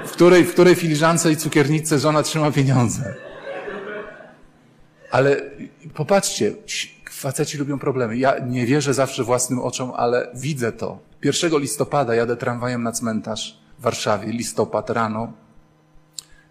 W 0.07 0.11
której, 0.11 0.45
w 0.45 0.53
której 0.53 0.75
filiżance 0.75 1.33
i 1.33 1.37
cukiernicy 1.37 1.99
żona 1.99 2.23
trzyma 2.23 2.51
pieniądze. 2.51 3.15
Ale 5.11 5.37
popatrzcie, 5.95 6.53
faceci 7.19 7.59
lubią 7.59 7.79
problemy. 7.79 8.17
Ja 8.17 8.39
nie 8.39 8.67
wierzę 8.67 8.95
zawsze 8.95 9.25
własnym 9.25 9.59
oczom, 9.59 9.93
ale 9.97 10.31
widzę 10.35 10.73
to. 10.73 10.99
1 11.25 11.59
listopada 11.59 12.15
jadę 12.15 12.37
tramwajem 12.37 12.83
na 12.83 12.93
cmentarz 12.93 13.59
w 13.79 13.83
Warszawie, 13.83 14.33
listopad 14.33 14.91
rano, 14.91 15.33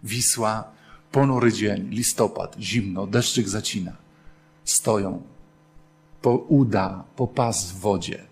Wisła, 0.04 0.64
ponury 1.12 1.52
dzień, 1.52 1.88
listopad, 1.88 2.56
zimno, 2.60 3.06
deszczyk 3.06 3.48
zacina. 3.48 3.92
Stoją, 4.64 5.22
po 6.22 6.30
uda, 6.36 7.04
po 7.16 7.26
pas 7.26 7.72
w 7.72 7.78
wodzie. 7.78 8.24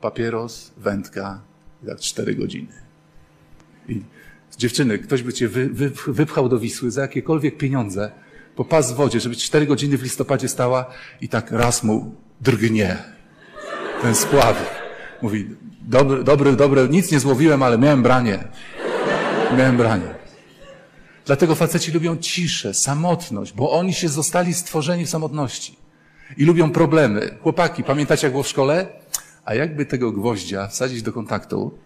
Papieros, 0.00 0.72
wędka, 0.76 1.40
jak 1.82 2.00
cztery 2.00 2.34
godziny. 2.34 2.72
I 3.88 4.02
dziewczyny, 4.58 4.98
ktoś 4.98 5.22
by 5.22 5.32
cię 5.32 5.48
wy, 5.48 5.68
wy, 5.68 5.90
wypchał 6.06 6.48
do 6.48 6.58
Wisły 6.58 6.90
za 6.90 7.02
jakiekolwiek 7.02 7.56
pieniądze, 7.56 8.12
po 8.56 8.64
pas 8.64 8.92
w 8.92 8.96
wodzie, 8.96 9.20
żeby 9.20 9.36
cztery 9.36 9.66
godziny 9.66 9.98
w 9.98 10.02
listopadzie 10.02 10.48
stała 10.48 10.86
i 11.20 11.28
tak 11.28 11.50
raz 11.50 11.82
mu 11.82 12.14
drgnie 12.40 12.96
ten 14.02 14.14
spławik. 14.14 14.68
Mówi, 15.22 15.50
dobry, 15.80 16.24
dobry, 16.24 16.56
dobry, 16.56 16.88
nic 16.88 17.12
nie 17.12 17.20
złowiłem, 17.20 17.62
ale 17.62 17.78
miałem 17.78 18.02
branie. 18.02 18.38
Miałem 19.58 19.76
branie. 19.76 20.14
Dlatego 21.26 21.54
faceci 21.54 21.92
lubią 21.92 22.16
ciszę, 22.16 22.74
samotność, 22.74 23.52
bo 23.52 23.70
oni 23.70 23.94
się 23.94 24.08
zostali 24.08 24.54
stworzeni 24.54 25.06
w 25.06 25.10
samotności. 25.10 25.76
I 26.36 26.44
lubią 26.44 26.70
problemy. 26.70 27.38
Chłopaki, 27.42 27.84
pamiętacie 27.84 28.26
jak 28.26 28.32
było 28.32 28.42
w 28.42 28.48
szkole? 28.48 28.86
A 29.44 29.54
jakby 29.54 29.86
tego 29.86 30.12
gwoździa 30.12 30.68
wsadzić 30.68 31.02
do 31.02 31.12
kontaktu, 31.12 31.78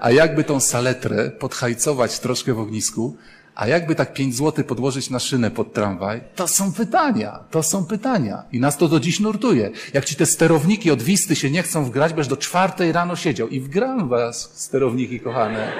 a 0.00 0.10
jakby 0.10 0.44
tą 0.44 0.60
saletrę 0.60 1.30
podhajcować 1.30 2.18
troszkę 2.18 2.54
w 2.54 2.60
ognisku, 2.60 3.16
a 3.54 3.66
jakby 3.66 3.94
tak 3.94 4.12
pięć 4.12 4.36
złotych 4.36 4.66
podłożyć 4.66 5.10
na 5.10 5.18
szynę 5.18 5.50
pod 5.50 5.72
tramwaj? 5.72 6.20
To 6.36 6.48
są 6.48 6.72
pytania, 6.72 7.38
to 7.50 7.62
są 7.62 7.84
pytania. 7.84 8.42
I 8.52 8.60
nas 8.60 8.76
to 8.76 8.88
do 8.88 9.00
dziś 9.00 9.20
nurtuje. 9.20 9.70
Jak 9.94 10.04
ci 10.04 10.16
te 10.16 10.26
sterowniki 10.26 10.90
od 10.90 11.02
Wisty 11.02 11.36
się 11.36 11.50
nie 11.50 11.62
chcą 11.62 11.84
wgrać, 11.84 12.12
będziesz 12.12 12.28
do 12.28 12.36
czwartej 12.36 12.92
rano 12.92 13.16
siedział. 13.16 13.48
I 13.48 13.60
wgram 13.60 14.08
was, 14.08 14.50
sterowniki 14.54 15.20
kochane. 15.20 15.72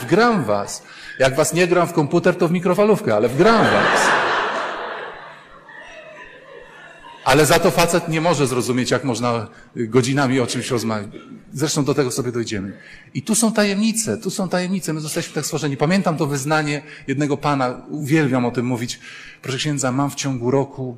Wgram 0.00 0.44
was. 0.44 0.82
Jak 1.18 1.36
was 1.36 1.54
nie 1.54 1.66
gram 1.66 1.88
w 1.88 1.92
komputer, 1.92 2.36
to 2.36 2.48
w 2.48 2.52
mikrofalówkę, 2.52 3.16
ale 3.16 3.28
wgram 3.28 3.64
was. 3.64 4.27
Ale 7.28 7.46
za 7.46 7.58
to 7.58 7.70
facet 7.70 8.08
nie 8.08 8.20
może 8.20 8.46
zrozumieć, 8.46 8.90
jak 8.90 9.04
można 9.04 9.46
godzinami 9.76 10.40
o 10.40 10.46
czymś 10.46 10.70
rozmawiać. 10.70 11.10
Zresztą 11.52 11.84
do 11.84 11.94
tego 11.94 12.10
sobie 12.10 12.32
dojdziemy. 12.32 12.72
I 13.14 13.22
tu 13.22 13.34
są 13.34 13.52
tajemnice, 13.52 14.18
tu 14.18 14.30
są 14.30 14.48
tajemnice. 14.48 14.92
My 14.92 15.00
zostaliśmy 15.00 15.34
tak 15.34 15.44
stworzeni. 15.44 15.76
Pamiętam 15.76 16.16
to 16.16 16.26
wyznanie 16.26 16.82
jednego 17.06 17.36
pana, 17.36 17.82
uwielbiam 17.90 18.44
o 18.44 18.50
tym 18.50 18.66
mówić. 18.66 19.00
Proszę 19.42 19.58
księdza, 19.58 19.92
mam 19.92 20.10
w 20.10 20.14
ciągu 20.14 20.50
roku 20.50 20.96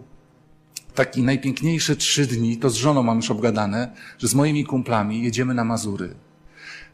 taki 0.95 1.23
najpiękniejsze 1.23 1.97
trzy 1.97 2.27
dni, 2.27 2.57
to 2.57 2.71
z 2.71 2.75
żoną 2.75 3.03
mam 3.03 3.17
już 3.17 3.31
obgadane, 3.31 3.93
że 4.19 4.29
z 4.29 4.35
moimi 4.35 4.65
kumplami 4.65 5.23
jedziemy 5.23 5.55
na 5.55 5.65
Mazury. 5.65 6.15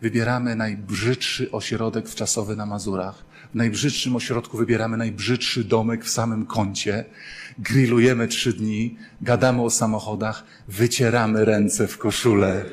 Wybieramy 0.02 0.56
najbrzydszy 0.56 1.50
ośrodek 1.50 2.08
wczasowy 2.08 2.56
na 2.56 2.66
Mazurach. 2.66 3.24
Najbrzydszym 3.56 4.16
ośrodku 4.16 4.56
wybieramy 4.56 4.96
najbrzydszy 4.96 5.64
domek 5.64 6.04
w 6.04 6.10
samym 6.10 6.46
kącie. 6.46 7.04
Grillujemy 7.58 8.28
trzy 8.28 8.52
dni, 8.52 8.96
gadamy 9.22 9.62
o 9.62 9.70
samochodach, 9.70 10.44
wycieramy 10.68 11.44
ręce 11.44 11.86
w 11.86 11.98
koszulę, 11.98 12.64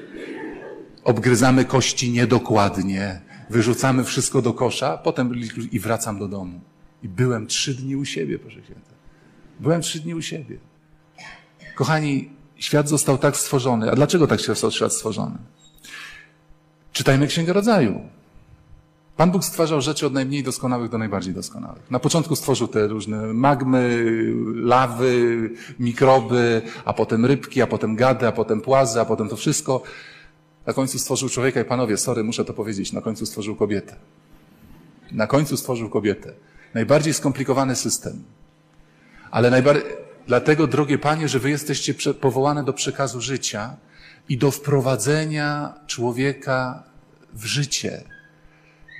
obgryzamy 1.03 1.65
kości 1.65 2.11
niedokładnie, 2.11 3.21
wyrzucamy 3.49 4.03
wszystko 4.03 4.41
do 4.41 4.53
kosza, 4.53 4.97
potem 4.97 5.33
i 5.71 5.79
wracam 5.79 6.19
do 6.19 6.27
domu. 6.27 6.61
I 7.03 7.09
byłem 7.09 7.47
trzy 7.47 7.73
dni 7.73 7.95
u 7.95 8.05
siebie, 8.05 8.39
proszę 8.39 8.63
święta. 8.63 8.93
Byłem 9.59 9.81
trzy 9.81 9.99
dni 9.99 10.15
u 10.15 10.21
siebie. 10.21 10.57
Kochani, 11.75 12.29
świat 12.55 12.89
został 12.89 13.17
tak 13.17 13.37
stworzony. 13.37 13.91
A 13.91 13.95
dlaczego 13.95 14.27
tak 14.27 14.41
został 14.41 14.71
świat 14.71 14.93
stworzony? 14.93 15.37
Czytajmy 16.93 17.27
Księgę 17.27 17.53
Rodzaju. 17.53 18.01
Pan 19.17 19.31
Bóg 19.31 19.45
stwarzał 19.45 19.81
rzeczy 19.81 20.07
od 20.07 20.13
najmniej 20.13 20.43
doskonałych 20.43 20.89
do 20.89 20.97
najbardziej 20.97 21.33
doskonałych. 21.33 21.91
Na 21.91 21.99
początku 21.99 22.35
stworzył 22.35 22.67
te 22.67 22.87
różne 22.87 23.33
magmy, 23.33 24.05
lawy, 24.55 25.49
mikroby, 25.79 26.61
a 26.85 26.93
potem 26.93 27.25
rybki, 27.25 27.61
a 27.61 27.67
potem 27.67 27.95
gady, 27.95 28.27
a 28.27 28.31
potem 28.31 28.61
płazy, 28.61 29.01
a 29.01 29.05
potem 29.05 29.29
to 29.29 29.35
wszystko. 29.35 29.83
Na 30.65 30.73
końcu 30.73 30.99
stworzył 30.99 31.29
człowieka 31.29 31.61
i 31.61 31.65
panowie, 31.65 31.97
sorry, 31.97 32.23
muszę 32.23 32.45
to 32.45 32.53
powiedzieć, 32.53 32.93
na 32.93 33.01
końcu 33.01 33.25
stworzył 33.25 33.55
kobietę. 33.55 33.95
Na 35.11 35.27
końcu 35.27 35.57
stworzył 35.57 35.89
kobietę. 35.89 36.33
Najbardziej 36.73 37.13
skomplikowany 37.13 37.75
system. 37.75 38.23
Ale 39.31 39.49
najbardziej, 39.51 39.83
dlatego, 40.27 40.67
drogie 40.67 40.97
panie, 40.97 41.27
że 41.27 41.39
wy 41.39 41.49
jesteście 41.49 41.93
powołane 42.13 42.63
do 42.63 42.73
przekazu 42.73 43.21
życia 43.21 43.75
i 44.29 44.37
do 44.37 44.51
wprowadzenia 44.51 45.73
człowieka 45.87 46.83
w 47.33 47.45
życie 47.45 48.12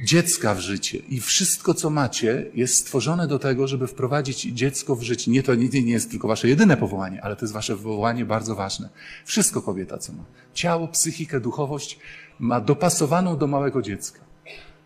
dziecka 0.04 0.56
w 0.56 0.60
życie. 0.60 0.98
I 0.98 1.20
wszystko, 1.20 1.74
co 1.74 1.90
macie, 1.90 2.46
jest 2.54 2.76
stworzone 2.76 3.28
do 3.28 3.40
tego, 3.40 3.68
żeby 3.68 3.88
wprowadzić 3.88 4.42
dziecko 4.42 4.96
w 4.96 5.04
życie. 5.04 5.32
Nie, 5.32 5.44
to 5.44 5.56
nie, 5.56 5.70
nie 5.70 5.92
jest 5.92 6.12
tylko 6.12 6.28
wasze 6.28 6.48
jedyne 6.48 6.78
powołanie, 6.78 7.24
ale 7.24 7.36
to 7.36 7.46
jest 7.46 7.54
wasze 7.54 7.76
powołanie 7.76 8.26
bardzo 8.26 8.56
ważne. 8.56 8.90
Wszystko 9.26 9.62
kobieta, 9.62 9.98
co 9.98 10.14
ma. 10.14 10.24
Ciało, 10.54 10.88
psychikę, 10.88 11.40
duchowość 11.40 12.00
ma 12.40 12.62
dopasowaną 12.62 13.38
do 13.38 13.48
małego 13.48 13.82
dziecka. 13.82 14.20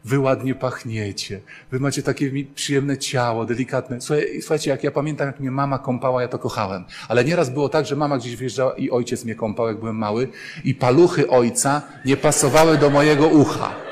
Wy 0.06 0.20
ładnie 0.20 0.56
pachniecie, 0.56 1.42
wy 1.72 1.80
macie 1.80 2.04
takie 2.04 2.32
przyjemne 2.56 2.98
ciało, 2.98 3.46
delikatne. 3.46 4.00
Słuchajcie, 4.42 4.70
jak 4.70 4.84
ja 4.84 4.92
pamiętam, 4.92 5.28
jak 5.28 5.40
mnie 5.40 5.52
mama 5.52 5.80
kąpała, 5.80 6.22
ja 6.22 6.28
to 6.28 6.40
kochałem. 6.40 6.84
Ale 7.08 7.26
nieraz 7.26 7.50
było 7.50 7.70
tak, 7.70 7.86
że 7.86 7.96
mama 7.96 8.18
gdzieś 8.18 8.36
wyjeżdżała 8.36 8.74
i 8.74 8.90
ojciec 8.90 9.26
mnie 9.26 9.36
kąpał, 9.36 9.68
jak 9.68 9.80
byłem 9.80 9.96
mały, 9.96 10.28
i 10.64 10.76
paluchy 10.76 11.30
ojca 11.30 11.82
nie 12.06 12.18
pasowały 12.18 12.78
do 12.78 12.90
mojego 12.90 13.28
ucha. 13.28 13.87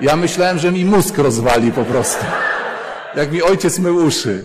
Ja 0.00 0.16
myślałem, 0.16 0.58
że 0.58 0.72
mi 0.72 0.84
mózg 0.84 1.18
rozwali 1.18 1.72
po 1.72 1.84
prostu. 1.84 2.24
Jak 3.16 3.32
mi 3.32 3.42
ojciec 3.42 3.78
mył 3.78 3.96
uszy. 3.96 4.44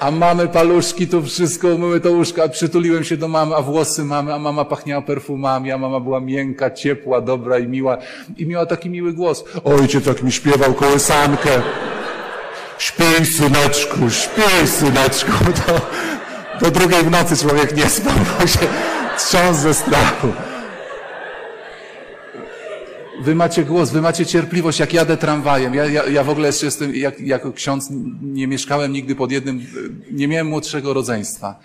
A 0.00 0.10
mamy 0.10 0.48
paluszki, 0.48 1.06
to 1.08 1.22
wszystko, 1.22 1.68
myły 1.68 2.00
to 2.00 2.10
łóżka, 2.10 2.48
przytuliłem 2.48 3.04
się 3.04 3.16
do 3.16 3.28
mamy, 3.28 3.54
a 3.54 3.62
włosy 3.62 4.04
mamy, 4.04 4.34
a 4.34 4.38
mama 4.38 4.64
pachniała 4.64 5.02
perfumami, 5.02 5.72
a 5.72 5.78
mama 5.78 6.00
była 6.00 6.20
miękka, 6.20 6.70
ciepła, 6.70 7.20
dobra 7.20 7.58
i 7.58 7.66
miła. 7.66 7.98
I 8.36 8.46
miała 8.46 8.66
taki 8.66 8.90
miły 8.90 9.12
głos. 9.12 9.44
Ojciec 9.64 10.04
tak 10.04 10.22
mi 10.22 10.32
śpiewał 10.32 10.74
kołysankę. 10.74 11.50
Śpij, 12.78 13.26
syneczku, 13.26 14.10
śpij, 14.10 14.66
syneczku. 14.66 15.32
To, 15.66 15.80
do 16.60 16.70
drugiej 16.70 17.02
w 17.02 17.10
nocy 17.10 17.36
człowiek 17.36 17.76
nie 17.76 17.88
spał, 17.88 18.14
bo 18.40 18.46
się 18.46 18.58
trząsł 19.18 19.60
ze 19.60 19.74
strachu. 19.74 20.28
Wy 23.22 23.34
macie 23.34 23.64
głos, 23.64 23.90
wy 23.90 24.00
macie 24.00 24.26
cierpliwość, 24.26 24.80
jak 24.80 24.92
jadę 24.92 25.16
tramwajem. 25.16 25.74
Ja, 25.74 25.86
ja, 25.86 26.06
ja 26.06 26.24
w 26.24 26.28
ogóle 26.28 26.46
jeszcze 26.46 26.66
jestem, 26.66 26.94
jak, 26.96 27.20
jako 27.20 27.52
ksiądz 27.52 27.88
nie 28.22 28.46
mieszkałem 28.46 28.92
nigdy 28.92 29.14
pod 29.14 29.32
jednym, 29.32 29.66
nie 30.10 30.28
miałem 30.28 30.46
młodszego 30.46 30.94
rodzeństwa. 30.94 31.60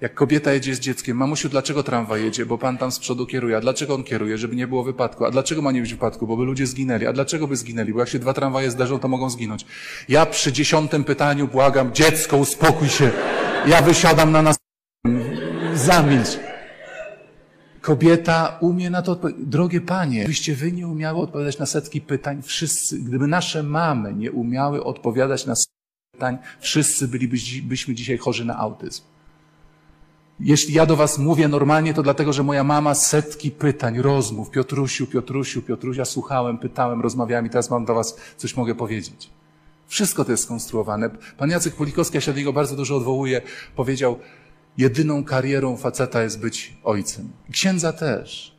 Jak 0.00 0.14
kobieta 0.14 0.52
jedzie 0.52 0.74
z 0.74 0.80
dzieckiem, 0.80 1.16
mamusiu, 1.16 1.48
dlaczego 1.48 1.82
tramwaj 1.82 2.24
jedzie? 2.24 2.46
Bo 2.46 2.58
pan 2.58 2.78
tam 2.78 2.92
z 2.92 2.98
przodu 2.98 3.26
kieruje. 3.26 3.56
A 3.56 3.60
dlaczego 3.60 3.94
on 3.94 4.04
kieruje? 4.04 4.38
Żeby 4.38 4.56
nie 4.56 4.66
było 4.66 4.84
wypadku. 4.84 5.24
A 5.24 5.30
dlaczego 5.30 5.62
ma 5.62 5.72
nie 5.72 5.80
być 5.80 5.92
wypadku? 5.92 6.26
Bo 6.26 6.36
by 6.36 6.44
ludzie 6.44 6.66
zginęli. 6.66 7.06
A 7.06 7.12
dlaczego 7.12 7.48
by 7.48 7.56
zginęli? 7.56 7.92
Bo 7.92 8.00
jak 8.00 8.08
się 8.08 8.18
dwa 8.18 8.34
tramwaje 8.34 8.70
zdarzą, 8.70 8.98
to 8.98 9.08
mogą 9.08 9.30
zginąć. 9.30 9.66
Ja 10.08 10.26
przy 10.26 10.52
dziesiątym 10.52 11.04
pytaniu 11.04 11.48
błagam, 11.48 11.92
dziecko, 11.92 12.36
uspokój 12.36 12.88
się. 12.88 13.10
Ja 13.66 13.82
wysiadam 13.82 14.32
na 14.32 14.42
nas. 14.42 14.56
Zamilcz. 15.74 16.51
Kobieta 17.82 18.58
umie 18.60 18.90
na 18.90 19.02
to 19.02 19.12
odpowiedzieć. 19.12 19.46
Drogie 19.46 19.80
panie, 19.80 20.18
gdybyście 20.18 20.54
wy 20.54 20.72
nie 20.72 20.88
umiały 20.88 21.18
odpowiadać 21.20 21.58
na 21.58 21.66
setki 21.66 22.00
pytań, 22.00 22.42
wszyscy, 22.42 22.98
gdyby 22.98 23.26
nasze 23.26 23.62
mamy 23.62 24.14
nie 24.14 24.32
umiały 24.32 24.84
odpowiadać 24.84 25.46
na 25.46 25.56
setki 25.56 25.72
pytań, 26.12 26.38
wszyscy 26.60 27.08
bylibyśmy 27.08 27.94
dzisiaj 27.94 28.18
chorzy 28.18 28.44
na 28.44 28.58
autyzm. 28.58 29.02
Jeśli 30.40 30.74
ja 30.74 30.86
do 30.86 30.96
was 30.96 31.18
mówię 31.18 31.48
normalnie, 31.48 31.94
to 31.94 32.02
dlatego, 32.02 32.32
że 32.32 32.42
moja 32.42 32.64
mama 32.64 32.94
setki 32.94 33.50
pytań, 33.50 33.98
rozmów, 33.98 34.50
Piotrusiu, 34.50 35.06
Piotrusiu, 35.06 35.62
Piotrusia, 35.62 36.04
słuchałem, 36.04 36.58
pytałem, 36.58 37.00
rozmawiałem 37.00 37.46
i 37.46 37.50
teraz 37.50 37.70
mam 37.70 37.84
do 37.84 37.94
was 37.94 38.16
coś 38.36 38.56
mogę 38.56 38.74
powiedzieć. 38.74 39.30
Wszystko 39.86 40.24
to 40.24 40.30
jest 40.30 40.42
skonstruowane. 40.44 41.10
Pan 41.38 41.50
Jacek 41.50 41.74
Pulikowski, 41.74 42.16
ja 42.16 42.20
się 42.20 42.32
do 42.32 42.38
niego 42.38 42.52
bardzo 42.52 42.76
dużo 42.76 42.96
odwołuję, 42.96 43.42
powiedział, 43.76 44.18
jedyną 44.78 45.24
karierą 45.24 45.76
faceta 45.76 46.22
jest 46.22 46.40
być 46.40 46.76
ojcem. 46.84 47.32
księdza 47.52 47.92
też. 47.92 48.56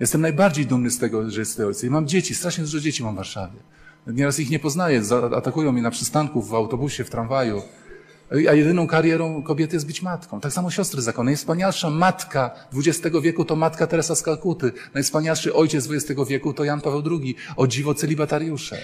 Jestem 0.00 0.20
najbardziej 0.20 0.66
dumny 0.66 0.90
z 0.90 0.98
tego, 0.98 1.30
że 1.30 1.40
jestem 1.40 1.66
ojcem. 1.66 1.88
I 1.88 1.92
mam 1.92 2.08
dzieci, 2.08 2.34
strasznie 2.34 2.64
dużo 2.64 2.80
dzieci 2.80 3.02
mam 3.02 3.14
w 3.14 3.16
Warszawie. 3.16 3.58
Nieraz 4.06 4.40
ich 4.40 4.50
nie 4.50 4.58
poznaję, 4.58 5.02
atakują 5.36 5.72
mnie 5.72 5.82
na 5.82 5.90
przystanku, 5.90 6.42
w 6.42 6.54
autobusie, 6.54 7.04
w 7.04 7.10
tramwaju. 7.10 7.62
A 8.50 8.54
jedyną 8.54 8.86
karierą 8.86 9.42
kobiety 9.42 9.76
jest 9.76 9.86
być 9.86 10.02
matką. 10.02 10.40
Tak 10.40 10.52
samo 10.52 10.70
siostry 10.70 11.02
zakonu. 11.02 11.24
Najwspanialsza 11.24 11.90
matka 11.90 12.50
XX 12.74 13.16
wieku 13.22 13.44
to 13.44 13.56
matka 13.56 13.86
Teresa 13.86 14.14
z 14.14 14.22
Kalkuty. 14.22 14.72
Najwspanialszy 14.94 15.54
ojciec 15.54 15.88
XX 15.90 16.20
wieku 16.28 16.52
to 16.52 16.64
Jan 16.64 16.80
Paweł 16.80 17.02
II. 17.10 17.36
O 17.56 17.66
dziwo 17.66 17.94
celibatariusze. 17.94 18.78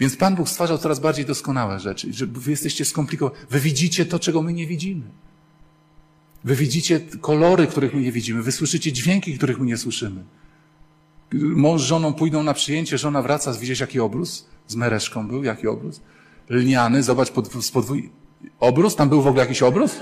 Więc 0.00 0.16
Pan 0.16 0.34
Bóg 0.34 0.48
stwarzał 0.48 0.78
coraz 0.78 1.00
bardziej 1.00 1.24
doskonałe 1.24 1.80
rzeczy. 1.80 2.12
Że 2.12 2.26
wy 2.26 2.50
jesteście 2.50 2.84
skomplikowani. 2.84 3.40
Wy 3.50 3.60
widzicie 3.60 4.06
to, 4.06 4.18
czego 4.18 4.42
my 4.42 4.52
nie 4.52 4.66
widzimy. 4.66 5.02
Wy 6.44 6.56
widzicie 6.56 7.00
kolory, 7.20 7.66
których 7.66 7.94
my 7.94 8.00
nie 8.00 8.12
widzimy. 8.12 8.42
Wy 8.42 8.52
słyszycie 8.52 8.92
dźwięki, 8.92 9.36
których 9.36 9.58
my 9.58 9.66
nie 9.66 9.76
słyszymy. 9.76 10.24
Mąż 11.32 11.82
z 11.82 11.84
żoną 11.84 12.14
pójdą 12.14 12.42
na 12.42 12.54
przyjęcie, 12.54 12.98
żona 12.98 13.22
wraca, 13.22 13.52
widzisz 13.52 13.80
jaki 13.80 14.00
obrus? 14.00 14.46
Z 14.68 14.76
mereszką 14.76 15.28
był, 15.28 15.44
jaki 15.44 15.68
obrus? 15.68 16.00
Lniany, 16.48 17.02
zobacz, 17.02 17.30
pod, 17.30 17.52
z 17.64 17.70
podwój... 17.70 18.10
Obrus? 18.60 18.96
Tam 18.96 19.08
był 19.08 19.22
w 19.22 19.26
ogóle 19.26 19.42
jakiś 19.42 19.62
obrus? 19.62 19.96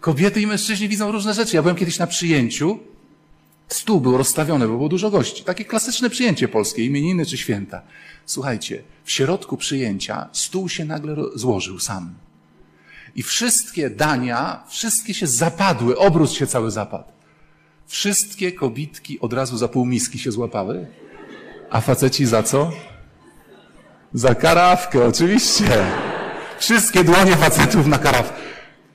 Kobiety 0.00 0.40
i 0.40 0.46
mężczyźni 0.46 0.88
widzą 0.88 1.12
różne 1.12 1.34
rzeczy. 1.34 1.56
Ja 1.56 1.62
byłem 1.62 1.76
kiedyś 1.76 1.98
na 1.98 2.06
przyjęciu, 2.06 2.78
stół 3.68 4.00
był 4.00 4.16
rozstawiony, 4.16 4.68
bo 4.68 4.76
było 4.76 4.88
dużo 4.88 5.10
gości. 5.10 5.44
Takie 5.44 5.64
klasyczne 5.64 6.10
przyjęcie 6.10 6.48
polskie, 6.48 6.84
imieniny 6.84 7.26
czy 7.26 7.38
święta. 7.38 7.82
Słuchajcie, 8.26 8.82
w 9.04 9.10
środku 9.10 9.56
przyjęcia 9.56 10.28
stół 10.32 10.68
się 10.68 10.84
nagle 10.84 11.16
złożył 11.34 11.78
sam. 11.78 12.14
I 13.16 13.22
wszystkie 13.22 13.90
dania, 13.90 14.64
wszystkie 14.68 15.14
się 15.14 15.26
zapadły, 15.26 15.98
obrus 15.98 16.32
się 16.32 16.46
cały 16.46 16.70
zapadł. 16.70 17.08
Wszystkie 17.86 18.52
kobitki 18.52 19.20
od 19.20 19.32
razu 19.32 19.56
za 19.56 19.68
pół 19.68 19.86
miski 19.86 20.18
się 20.18 20.32
złapały. 20.32 20.86
A 21.70 21.80
faceci 21.80 22.26
za 22.26 22.42
co? 22.42 22.72
Za 24.14 24.34
karawkę, 24.34 25.04
oczywiście. 25.04 25.86
Wszystkie 26.58 27.04
dłonie 27.04 27.36
facetów 27.36 27.86
na 27.86 27.98
karawkę. 27.98 28.36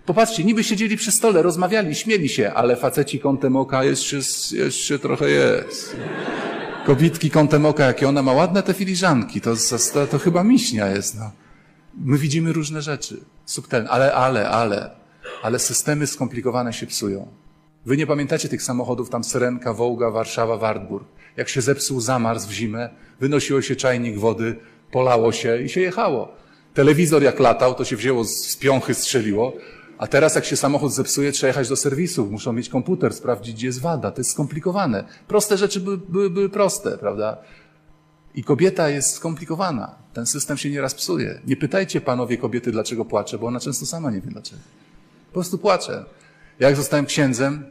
Popatrzcie, 0.06 0.44
niby 0.44 0.64
siedzieli 0.64 0.98
przy 0.98 1.12
stole, 1.12 1.42
rozmawiali, 1.42 1.96
śmieli 1.96 2.30
się, 2.30 2.54
ale 2.54 2.76
faceci 2.76 3.20
kątem 3.20 3.56
oka 3.56 3.84
jeszcze, 3.84 4.18
jeszcze 4.52 5.00
trochę 5.00 5.30
jest. 5.30 5.96
Kobitki 6.86 7.30
kątem 7.30 7.66
oka, 7.66 7.86
jakie 7.86 8.10
ona 8.10 8.24
ma 8.24 8.34
ładne 8.34 8.64
te 8.64 8.74
filiżanki, 8.74 9.42
to, 9.42 9.54
to, 9.94 10.08
to 10.08 10.20
chyba 10.20 10.44
miśnia 10.44 10.88
jest. 10.88 11.20
No. 11.20 11.32
My 11.98 12.18
widzimy 12.18 12.54
różne 12.54 12.82
rzeczy, 12.82 13.24
subtelne, 13.46 13.90
ale, 13.90 14.14
ale, 14.14 14.50
ale, 14.50 14.92
ale 15.44 15.60
systemy 15.60 16.08
skomplikowane 16.08 16.74
się 16.74 16.88
psują. 16.88 17.28
Wy 17.86 17.98
nie 17.98 18.08
pamiętacie 18.08 18.50
tych 18.50 18.64
samochodów, 18.64 19.10
tam 19.10 19.24
Syrenka, 19.24 19.74
Wołga, 19.74 20.12
Warszawa, 20.12 20.58
Wartburg. 20.58 21.08
Jak 21.38 21.50
się 21.50 21.62
zepsuł 21.62 22.02
zamarz 22.02 22.38
w 22.38 22.52
zimę, 22.52 22.90
wynosiło 23.20 23.62
się 23.62 23.76
czajnik 23.76 24.20
wody, 24.20 24.56
polało 24.92 25.32
się 25.32 25.62
i 25.62 25.70
się 25.70 25.82
jechało. 25.82 26.36
Telewizor 26.74 27.24
jak 27.24 27.40
latał, 27.40 27.76
to 27.76 27.86
się 27.86 27.96
wzięło 27.96 28.24
z 28.24 28.58
piąchy, 28.58 28.94
strzeliło, 28.94 29.54
a 29.98 30.08
teraz 30.08 30.36
jak 30.36 30.46
się 30.46 30.56
samochód 30.56 30.94
zepsuje, 30.94 31.32
trzeba 31.32 31.48
jechać 31.48 31.70
do 31.70 31.76
serwisu, 31.76 32.26
muszą 32.26 32.54
mieć 32.54 32.70
komputer, 32.70 33.14
sprawdzić, 33.14 33.56
gdzie 33.56 33.68
jest 33.68 33.82
wada. 33.82 34.12
To 34.12 34.20
jest 34.20 34.32
skomplikowane. 34.32 35.04
Proste 35.28 35.58
rzeczy 35.58 35.80
były, 35.80 35.98
były, 35.98 36.30
były 36.30 36.50
proste, 36.50 36.98
prawda? 36.98 37.38
I 38.36 38.44
kobieta 38.44 38.90
jest 38.90 39.16
skomplikowana. 39.16 39.96
Ten 40.14 40.26
system 40.26 40.58
się 40.58 40.70
nieraz 40.70 40.96
psuje. 40.96 41.42
Nie 41.48 41.56
pytajcie 41.56 42.02
panowie 42.02 42.38
kobiety, 42.38 42.72
dlaczego 42.72 43.06
płacze, 43.06 43.38
bo 43.38 43.48
ona 43.48 43.60
często 43.60 43.86
sama 43.86 44.12
nie 44.12 44.22
wie 44.22 44.32
dlaczego. 44.32 44.62
Po 45.28 45.34
prostu 45.34 45.58
płacze. 45.58 46.06
Jak 46.60 46.76
zostałem 46.76 47.06
księdzem, 47.06 47.66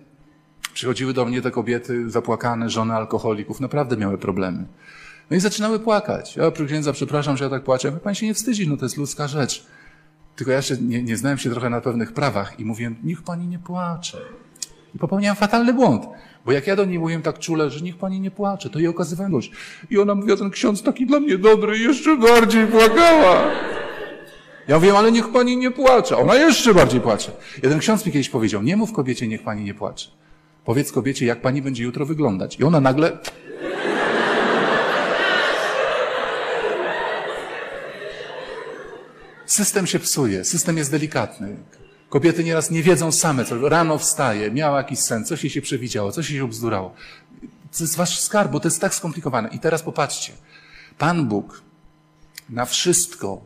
przychodziły 0.75 1.12
do 1.12 1.25
mnie 1.25 1.42
te 1.42 1.50
kobiety 1.50 2.11
zapłakane, 2.11 2.71
żony 2.71 2.95
alkoholików, 2.95 3.61
naprawdę 3.61 3.97
miały 3.97 4.19
problemy. 4.19 4.66
No 5.31 5.37
i 5.37 5.40
zaczynały 5.40 5.81
płakać. 5.81 6.37
Ja 6.37 6.50
proszę 6.50 6.66
księdza, 6.66 6.92
przepraszam, 6.92 7.37
że 7.37 7.45
ja 7.45 7.50
tak 7.50 7.64
płaczę. 7.64 7.92
Pan 7.92 8.14
się 8.14 8.26
nie 8.26 8.35
wstydzi, 8.35 8.69
no 8.69 8.76
to 8.76 8.85
jest 8.85 8.97
ludzka 8.97 9.28
rzecz. 9.28 9.66
Tylko 10.37 10.50
ja 10.50 10.57
jeszcze 10.57 10.76
nie, 10.76 11.02
nie 11.02 11.16
znałem 11.16 11.38
się 11.38 11.50
trochę 11.50 11.71
na 11.71 11.81
pewnych 11.81 12.12
prawach 12.12 12.61
i 12.61 12.64
mówiłem, 12.64 12.97
niech 13.04 13.23
pani 13.23 13.47
nie 13.47 13.59
płacze. 13.59 14.19
I 14.94 14.99
popełniałem 14.99 15.37
fatalny 15.37 15.75
błąd. 15.75 16.06
Bo 16.44 16.52
jak 16.52 16.66
ja 16.66 16.76
do 16.76 16.84
niej 16.84 16.99
mówiłem 16.99 17.22
tak 17.22 17.38
czule, 17.38 17.70
że 17.70 17.80
niech 17.80 17.96
pani 17.96 18.20
nie 18.20 18.30
płacze, 18.30 18.70
to 18.70 18.78
jej 18.78 18.88
okazywałem 18.88 19.32
gość. 19.32 19.50
I 19.90 19.98
ona 19.98 20.14
mówiła, 20.14 20.37
ten 20.37 20.50
ksiądz 20.50 20.83
taki 20.83 21.07
dla 21.07 21.20
mnie 21.20 21.38
dobry, 21.38 21.78
jeszcze 21.78 22.16
bardziej 22.16 22.66
płakała. 22.66 23.42
Ja 24.68 24.76
mówię, 24.76 24.98
ale 24.98 25.12
niech 25.12 25.28
pani 25.28 25.57
nie 25.57 25.70
płacze. 25.70 26.16
Ona 26.16 26.35
jeszcze 26.35 26.74
bardziej 26.74 27.00
płacze. 27.00 27.33
Jeden 27.62 27.78
ksiądz 27.78 28.07
mi 28.07 28.12
kiedyś 28.12 28.28
powiedział, 28.28 28.62
nie 28.62 28.76
mów 28.76 28.92
kobiecie, 28.92 29.28
niech 29.28 29.42
pani 29.42 29.64
nie 29.64 29.74
płacze. 29.74 30.09
Powiedz 30.64 30.92
kobiecie, 30.92 31.26
jak 31.26 31.40
pani 31.40 31.62
będzie 31.62 31.85
jutro 31.85 32.07
wyglądać. 32.07 32.59
I 32.61 32.64
ona 32.64 32.81
nagle... 32.81 33.18
System 39.46 39.87
się 39.87 39.98
psuje, 39.98 40.44
system 40.44 40.76
jest 40.76 40.90
delikatny. 40.90 41.57
Kobiety 42.12 42.44
nieraz 42.44 42.70
nie 42.70 42.83
wiedzą 42.83 43.12
same, 43.12 43.44
co 43.44 43.68
rano 43.68 43.98
wstaje, 43.98 44.51
miała 44.51 44.79
jakiś 44.79 44.98
sen, 44.98 45.25
coś 45.25 45.44
jej 45.44 45.51
się 45.51 45.62
przewidziało, 45.62 46.12
coś 46.12 46.31
jej 46.31 46.38
się 46.38 46.44
obzdurało. 46.44 46.94
To 47.79 47.85
jest 47.85 47.96
wasz 47.96 48.20
skarb, 48.20 48.53
bo 48.53 48.61
to 48.61 48.68
jest 48.68 48.81
tak 48.81 48.94
skomplikowane. 48.94 49.48
I 49.48 49.59
teraz 49.59 49.83
popatrzcie. 49.83 50.33
Pan 50.98 51.29
Bóg 51.29 51.62
na 52.51 52.64
wszystko, 52.64 53.40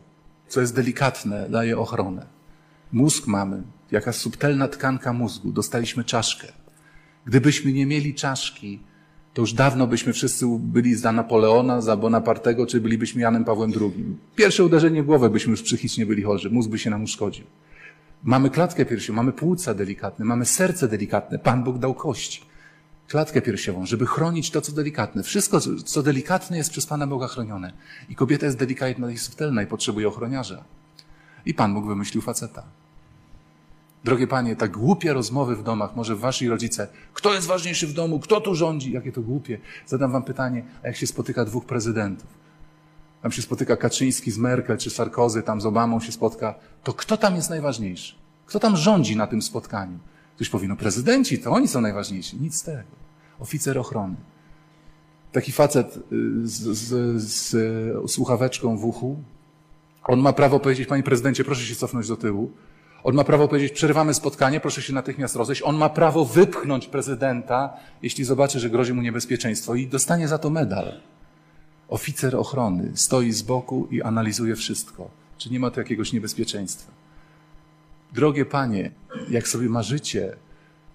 co 0.47 0.61
jest 0.61 0.75
delikatne, 0.75 1.49
daje 1.49 1.77
ochronę. 1.77 2.25
Mózg 2.91 3.27
mamy, 3.27 3.63
jaka 3.91 4.13
subtelna 4.13 4.67
tkanka 4.67 5.13
mózgu. 5.13 5.51
Dostaliśmy 5.51 6.03
czaszkę. 6.03 6.47
Gdybyśmy 7.25 7.73
nie 7.73 7.85
mieli 7.85 8.15
czaszki, 8.15 8.79
to 9.33 9.41
już 9.41 9.53
dawno 9.53 9.87
byśmy 9.87 10.13
wszyscy 10.13 10.45
byli 10.59 10.95
za 10.95 11.11
Napoleona, 11.11 11.81
za 11.81 11.97
Bonapartego, 11.97 12.65
czy 12.65 12.81
bylibyśmy 12.81 13.21
Janem 13.21 13.45
Pawłem 13.45 13.71
II. 13.81 14.15
Pierwsze 14.35 14.65
uderzenie 14.65 15.03
w 15.03 15.05
głowę 15.05 15.29
byśmy 15.29 15.51
już 15.51 15.61
psychicznie 15.61 16.05
byli 16.05 16.23
chorzy, 16.23 16.49
mózg 16.49 16.69
by 16.69 16.79
się 16.79 16.89
nam 16.89 17.03
uszkodził. 17.03 17.45
Mamy 18.23 18.49
klatkę 18.49 18.85
piersiową, 18.85 19.15
mamy 19.15 19.31
płuca 19.31 19.73
delikatne, 19.73 20.25
mamy 20.25 20.45
serce 20.45 20.87
delikatne. 20.87 21.39
Pan 21.39 21.63
Bóg 21.63 21.77
dał 21.77 21.93
kości. 21.93 22.41
Klatkę 23.07 23.41
piersiową, 23.41 23.85
żeby 23.85 24.05
chronić 24.05 24.51
to, 24.51 24.61
co 24.61 24.71
delikatne. 24.71 25.23
Wszystko, 25.23 25.59
co 25.85 26.03
delikatne, 26.03 26.57
jest 26.57 26.71
przez 26.71 26.85
Pana 26.85 27.07
Boga 27.07 27.27
chronione. 27.27 27.73
I 28.09 28.15
kobieta 28.15 28.45
jest 28.45 28.57
delikatna 28.57 29.11
i 29.11 29.17
subtelna 29.17 29.63
i 29.63 29.67
potrzebuje 29.67 30.07
ochroniarza. 30.07 30.63
I 31.45 31.53
Pan 31.53 31.73
Bóg 31.73 31.85
wymyślił 31.87 32.21
faceta. 32.21 32.63
Drogie 34.03 34.27
panie, 34.27 34.55
tak 34.55 34.71
głupie 34.71 35.13
rozmowy 35.13 35.55
w 35.55 35.63
domach, 35.63 35.95
może 35.95 36.15
w 36.15 36.19
wasi 36.19 36.49
rodzice, 36.49 36.87
kto 37.13 37.33
jest 37.33 37.47
ważniejszy 37.47 37.87
w 37.87 37.93
domu, 37.93 38.19
kto 38.19 38.41
tu 38.41 38.55
rządzi, 38.55 38.91
jakie 38.91 39.11
to 39.11 39.21
głupie. 39.21 39.59
Zadam 39.85 40.11
wam 40.11 40.23
pytanie, 40.23 40.63
a 40.83 40.87
jak 40.87 40.95
się 40.95 41.07
spotyka 41.07 41.45
dwóch 41.45 41.65
prezydentów? 41.65 42.46
Tam 43.27 43.31
się 43.31 43.41
spotyka 43.41 43.77
Kaczyński 43.77 44.31
z 44.31 44.37
Merkel, 44.37 44.77
czy 44.77 44.89
Sarkozy, 44.89 45.43
tam 45.43 45.61
z 45.61 45.65
Obamą 45.65 45.99
się 45.99 46.11
spotka, 46.11 46.55
to 46.83 46.93
kto 46.93 47.17
tam 47.17 47.35
jest 47.35 47.49
najważniejszy? 47.49 48.15
Kto 48.45 48.59
tam 48.59 48.77
rządzi 48.77 49.15
na 49.15 49.27
tym 49.27 49.41
spotkaniu? 49.41 49.99
Ktoś 50.35 50.49
powie, 50.49 50.67
no 50.67 50.75
prezydenci, 50.75 51.39
to 51.39 51.51
oni 51.51 51.67
są 51.67 51.81
najważniejsi. 51.81 52.37
Nic 52.37 52.55
z 52.55 52.63
tego. 52.63 52.83
Oficer 53.39 53.77
ochrony. 53.77 54.15
Taki 55.31 55.51
facet 55.51 55.97
y, 55.97 56.01
z, 56.43 56.77
z, 56.77 57.21
z 57.21 58.11
słuchaweczką 58.11 58.77
w 58.77 58.85
uchu, 58.85 59.19
on 60.03 60.19
ma 60.19 60.33
prawo 60.33 60.59
powiedzieć, 60.59 60.87
panie 60.87 61.03
prezydencie, 61.03 61.43
proszę 61.43 61.61
się 61.61 61.75
cofnąć 61.75 62.07
do 62.07 62.17
tyłu. 62.17 62.51
On 63.03 63.15
ma 63.15 63.23
prawo 63.23 63.47
powiedzieć, 63.47 63.73
przerywamy 63.73 64.13
spotkanie, 64.13 64.59
proszę 64.59 64.81
się 64.81 64.93
natychmiast 64.93 65.35
rozejść. 65.35 65.61
On 65.61 65.77
ma 65.77 65.89
prawo 65.89 66.25
wypchnąć 66.25 66.87
prezydenta, 66.87 67.73
jeśli 68.01 68.23
zobaczy, 68.23 68.59
że 68.59 68.69
grozi 68.69 68.93
mu 68.93 69.01
niebezpieczeństwo 69.01 69.75
i 69.75 69.87
dostanie 69.87 70.27
za 70.27 70.37
to 70.37 70.49
medal. 70.49 71.01
Oficer 71.87 72.35
ochrony 72.35 72.91
stoi 72.95 73.31
z 73.31 73.41
boku 73.41 73.87
i 73.91 74.01
analizuje 74.01 74.55
wszystko. 74.55 75.09
Czy 75.37 75.49
nie 75.49 75.59
ma 75.59 75.71
tu 75.71 75.79
jakiegoś 75.79 76.13
niebezpieczeństwa? 76.13 76.91
Drogie 78.13 78.45
panie, 78.45 78.91
jak 79.29 79.47
sobie 79.47 79.69
marzycie, 79.69 80.35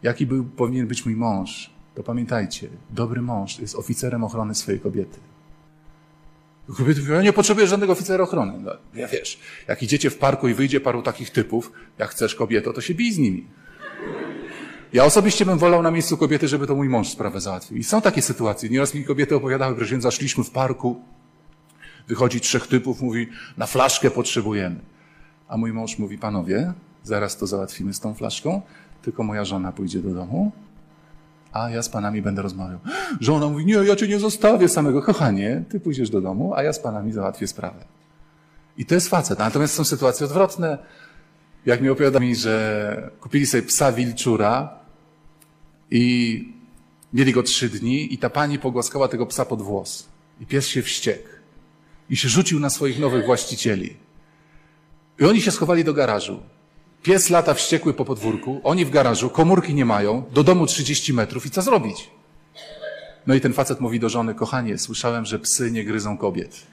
jaki 0.02 0.26
był, 0.26 0.44
powinien 0.44 0.86
być 0.86 1.06
mój 1.06 1.16
mąż, 1.16 1.70
to 1.94 2.02
pamiętajcie, 2.02 2.68
dobry 2.90 3.22
mąż 3.22 3.58
jest 3.58 3.74
oficerem 3.74 4.24
ochrony 4.24 4.54
swojej 4.54 4.80
kobiety. 4.80 5.18
Kobiety 6.76 7.00
mówią, 7.00 7.14
ja 7.14 7.22
nie 7.22 7.32
potrzebuję 7.32 7.66
żadnego 7.66 7.92
oficera 7.92 8.24
ochrony. 8.24 8.52
No, 8.58 8.72
ja 8.94 9.08
wiesz, 9.08 9.40
jak 9.68 9.82
idziecie 9.82 10.10
w 10.10 10.18
parku 10.18 10.48
i 10.48 10.54
wyjdzie 10.54 10.80
paru 10.80 11.02
takich 11.02 11.30
typów, 11.30 11.72
jak 11.98 12.10
chcesz 12.10 12.34
kobieto, 12.34 12.72
to 12.72 12.80
się 12.80 12.94
bij 12.94 13.12
z 13.12 13.18
nimi. 13.18 13.46
Ja 14.92 15.04
osobiście 15.04 15.46
bym 15.46 15.58
wolał 15.58 15.82
na 15.82 15.90
miejscu 15.90 16.16
kobiety, 16.16 16.48
żeby 16.48 16.66
to 16.66 16.74
mój 16.74 16.88
mąż 16.88 17.08
sprawę 17.08 17.40
załatwił. 17.40 17.76
I 17.78 17.84
są 17.84 18.00
takie 18.02 18.22
sytuacje. 18.22 18.68
Nieraz 18.68 18.94
mi 18.94 19.04
kobiety 19.04 19.36
opowiadały, 19.36 19.76
proszę 19.76 20.00
zaszliśmy 20.00 20.44
w 20.44 20.50
parku, 20.50 21.00
wychodzi 22.08 22.40
trzech 22.40 22.66
typów, 22.66 23.00
mówi, 23.00 23.28
na 23.56 23.66
flaszkę 23.66 24.10
potrzebujemy. 24.10 24.76
A 25.48 25.56
mój 25.56 25.72
mąż 25.72 25.98
mówi, 25.98 26.18
panowie, 26.18 26.72
zaraz 27.02 27.36
to 27.36 27.46
załatwimy 27.46 27.94
z 27.94 28.00
tą 28.00 28.14
flaszką, 28.14 28.62
tylko 29.02 29.22
moja 29.22 29.44
żona 29.44 29.72
pójdzie 29.72 30.00
do 30.00 30.14
domu, 30.14 30.52
a 31.52 31.70
ja 31.70 31.82
z 31.82 31.88
panami 31.88 32.22
będę 32.22 32.42
rozmawiał. 32.42 32.78
Żona 33.20 33.48
mówi, 33.48 33.66
nie, 33.66 33.74
ja 33.74 33.96
cię 33.96 34.08
nie 34.08 34.18
zostawię 34.18 34.68
samego. 34.68 35.02
Kochanie, 35.02 35.64
ty 35.68 35.80
pójdziesz 35.80 36.10
do 36.10 36.20
domu, 36.20 36.54
a 36.54 36.62
ja 36.62 36.72
z 36.72 36.78
panami 36.78 37.12
załatwię 37.12 37.46
sprawę. 37.46 37.84
I 38.76 38.86
to 38.86 38.94
jest 38.94 39.08
facet. 39.08 39.38
Natomiast 39.38 39.74
są 39.74 39.84
sytuacje 39.84 40.26
odwrotne. 40.26 40.78
Jak 41.66 41.80
mi 41.80 41.88
opowiada 41.88 42.20
mi, 42.20 42.36
że 42.36 43.10
kupili 43.20 43.46
sobie 43.46 43.62
psa 43.62 43.92
wilczura 43.92 44.81
i 45.92 46.44
mieli 47.12 47.32
go 47.32 47.42
trzy 47.42 47.68
dni 47.68 48.14
i 48.14 48.18
ta 48.18 48.30
pani 48.30 48.58
pogłaskała 48.58 49.08
tego 49.08 49.26
psa 49.26 49.44
pod 49.44 49.62
włos. 49.62 50.08
I 50.40 50.46
pies 50.46 50.66
się 50.66 50.82
wściekł. 50.82 51.28
I 52.10 52.16
się 52.16 52.28
rzucił 52.28 52.60
na 52.60 52.70
swoich 52.70 52.98
nowych 52.98 53.26
właścicieli. 53.26 53.96
I 55.20 55.24
oni 55.24 55.40
się 55.40 55.50
schowali 55.50 55.84
do 55.84 55.94
garażu. 55.94 56.40
Pies 57.02 57.30
lata 57.30 57.54
wściekły 57.54 57.94
po 57.94 58.04
podwórku, 58.04 58.60
oni 58.64 58.84
w 58.84 58.90
garażu, 58.90 59.30
komórki 59.30 59.74
nie 59.74 59.84
mają, 59.84 60.24
do 60.32 60.44
domu 60.44 60.66
30 60.66 61.12
metrów 61.12 61.46
i 61.46 61.50
co 61.50 61.62
zrobić? 61.62 62.10
No 63.26 63.34
i 63.34 63.40
ten 63.40 63.52
facet 63.52 63.80
mówi 63.80 64.00
do 64.00 64.08
żony, 64.08 64.34
kochanie, 64.34 64.78
słyszałem, 64.78 65.24
że 65.24 65.38
psy 65.38 65.70
nie 65.70 65.84
gryzą 65.84 66.18
kobiet. 66.18 66.66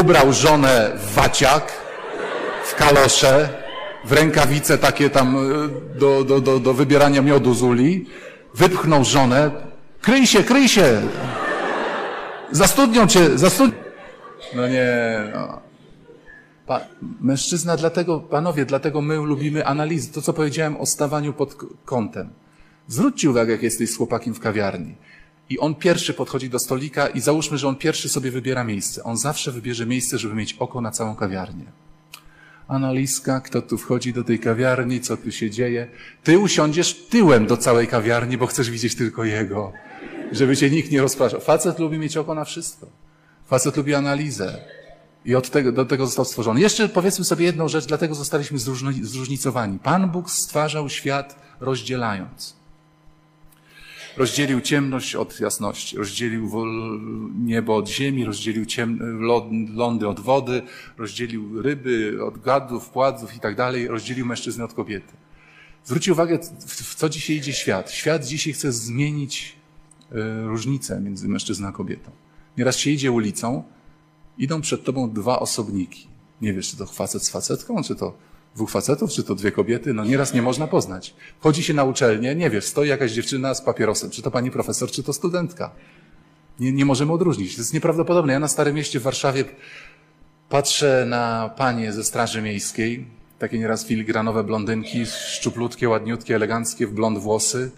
Ubrał 0.00 0.32
żonę 0.32 0.92
w 0.96 1.14
waciak, 1.14 1.72
w 2.64 2.74
kalosze, 2.74 3.62
w 4.04 4.12
rękawice 4.12 4.78
takie 4.78 5.10
tam 5.10 5.36
e, 5.36 5.98
do, 5.98 6.24
do, 6.24 6.40
do, 6.40 6.58
do 6.58 6.74
wybierania 6.74 7.22
miodu 7.22 7.54
z 7.54 7.62
uli, 7.62 8.06
wypchnął 8.54 9.04
żonę, 9.04 9.50
kryj 10.00 10.26
się, 10.26 10.42
kryj 10.42 10.68
się, 10.68 11.02
zastudnią 12.50 13.06
cię, 13.06 13.38
zastudnią. 13.38 13.78
No 14.54 14.68
nie, 14.68 14.88
no. 15.34 15.60
Pa, 16.66 16.80
mężczyzna, 17.20 17.76
dlatego, 17.76 18.20
panowie, 18.20 18.64
dlatego 18.64 19.00
my 19.00 19.16
lubimy 19.16 19.66
analizy. 19.66 20.12
To, 20.12 20.22
co 20.22 20.32
powiedziałem 20.32 20.76
o 20.76 20.86
stawaniu 20.86 21.32
pod 21.32 21.56
kątem. 21.84 22.30
Zwróćcie 22.88 23.30
uwagę, 23.30 23.52
jak 23.52 23.62
jesteś 23.62 23.90
z 23.90 23.96
chłopakiem 23.96 24.34
w 24.34 24.40
kawiarni. 24.40 24.94
I 25.50 25.58
on 25.58 25.74
pierwszy 25.74 26.14
podchodzi 26.14 26.50
do 26.50 26.58
stolika 26.58 27.06
i 27.06 27.20
załóżmy, 27.20 27.58
że 27.58 27.68
on 27.68 27.76
pierwszy 27.76 28.08
sobie 28.08 28.30
wybiera 28.30 28.64
miejsce. 28.64 29.04
On 29.04 29.16
zawsze 29.16 29.52
wybierze 29.52 29.86
miejsce, 29.86 30.18
żeby 30.18 30.34
mieć 30.34 30.56
oko 30.58 30.80
na 30.80 30.90
całą 30.90 31.16
kawiarnię. 31.16 31.64
Analiska, 32.68 33.40
kto 33.40 33.62
tu 33.62 33.78
wchodzi 33.78 34.12
do 34.12 34.24
tej 34.24 34.38
kawiarni, 34.38 35.00
co 35.00 35.16
tu 35.16 35.32
się 35.32 35.50
dzieje. 35.50 35.88
Ty 36.22 36.38
usiądziesz 36.38 36.94
tyłem 36.94 37.46
do 37.46 37.56
całej 37.56 37.86
kawiarni, 37.86 38.38
bo 38.38 38.46
chcesz 38.46 38.70
widzieć 38.70 38.94
tylko 38.94 39.24
jego. 39.24 39.72
Żeby 40.32 40.56
cię 40.56 40.70
nikt 40.70 40.90
nie 40.90 41.00
rozpraszał. 41.00 41.40
Facet 41.40 41.78
lubi 41.78 41.98
mieć 41.98 42.16
oko 42.16 42.34
na 42.34 42.44
wszystko. 42.44 42.86
Facet 43.46 43.76
lubi 43.76 43.94
analizę. 43.94 44.58
I 45.24 45.34
od 45.34 45.50
tego, 45.50 45.72
do 45.72 45.84
tego 45.84 46.06
został 46.06 46.24
stworzony. 46.24 46.60
Jeszcze 46.60 46.88
powiedzmy 46.88 47.24
sobie 47.24 47.44
jedną 47.44 47.68
rzecz, 47.68 47.86
dlatego 47.86 48.14
zostaliśmy 48.14 48.58
zróżnicowani. 49.02 49.78
Pan 49.78 50.10
Bóg 50.10 50.30
stwarzał 50.30 50.88
świat 50.88 51.36
rozdzielając. 51.60 52.57
Rozdzielił 54.18 54.60
ciemność 54.60 55.14
od 55.14 55.40
jasności, 55.40 55.96
rozdzielił 55.96 56.50
niebo 57.44 57.76
od 57.76 57.88
ziemi, 57.88 58.24
rozdzielił 58.24 58.66
ciem, 58.66 58.98
lądy 59.74 60.08
od 60.08 60.20
wody, 60.20 60.62
rozdzielił 60.96 61.62
ryby 61.62 62.18
od 62.24 62.38
gadów, 62.38 62.90
pładzów 62.90 63.36
i 63.36 63.40
tak 63.40 63.56
dalej, 63.56 63.88
rozdzielił 63.88 64.26
mężczyznę 64.26 64.64
od 64.64 64.74
kobiety. 64.74 65.12
Zwróćcie 65.84 66.12
uwagę, 66.12 66.38
w 66.66 66.94
co 66.94 67.08
dzisiaj 67.08 67.36
idzie 67.36 67.52
świat. 67.52 67.90
Świat 67.90 68.24
dzisiaj 68.24 68.52
chce 68.52 68.72
zmienić 68.72 69.56
y, 70.12 70.16
różnicę 70.46 71.00
między 71.00 71.28
mężczyzną 71.28 71.68
a 71.68 71.72
kobietą. 71.72 72.10
Nieraz 72.56 72.76
się 72.76 72.90
idzie 72.90 73.12
ulicą, 73.12 73.62
idą 74.38 74.60
przed 74.60 74.84
tobą 74.84 75.10
dwa 75.10 75.40
osobniki. 75.40 76.08
Nie 76.40 76.52
wiesz, 76.52 76.70
czy 76.70 76.76
to 76.76 76.86
facet 76.86 77.22
z 77.22 77.30
facetką, 77.30 77.82
czy 77.82 77.94
to 77.96 78.18
dwóch 78.58 78.70
facetów, 78.70 79.10
czy 79.10 79.22
to 79.24 79.34
dwie 79.34 79.52
kobiety, 79.52 79.94
no 79.94 80.04
nieraz 80.04 80.34
nie 80.34 80.42
można 80.42 80.66
poznać. 80.66 81.14
Chodzi 81.40 81.62
się 81.62 81.74
na 81.74 81.84
uczelnię, 81.84 82.34
nie 82.34 82.50
wiesz, 82.50 82.64
stoi 82.64 82.88
jakaś 82.88 83.12
dziewczyna 83.12 83.54
z 83.54 83.62
papierosem, 83.62 84.10
czy 84.10 84.22
to 84.22 84.30
pani 84.30 84.50
profesor, 84.50 84.90
czy 84.90 85.02
to 85.02 85.12
studentka. 85.12 85.70
Nie, 86.60 86.72
nie 86.72 86.84
możemy 86.84 87.12
odróżnić. 87.12 87.54
To 87.54 87.60
jest 87.60 87.74
nieprawdopodobne. 87.74 88.32
Ja 88.32 88.38
na 88.38 88.48
Starym 88.48 88.74
Mieście 88.74 89.00
w 89.00 89.02
Warszawie 89.02 89.44
patrzę 90.48 91.06
na 91.08 91.50
panie 91.56 91.92
ze 91.92 92.04
Straży 92.04 92.42
Miejskiej, 92.42 93.06
takie 93.38 93.58
nieraz 93.58 93.84
filigranowe 93.86 94.44
blondynki, 94.44 95.06
szczuplutkie, 95.06 95.88
ładniutkie, 95.88 96.34
eleganckie, 96.34 96.86
w 96.86 96.92
blond 96.92 97.18
włosy. 97.18 97.70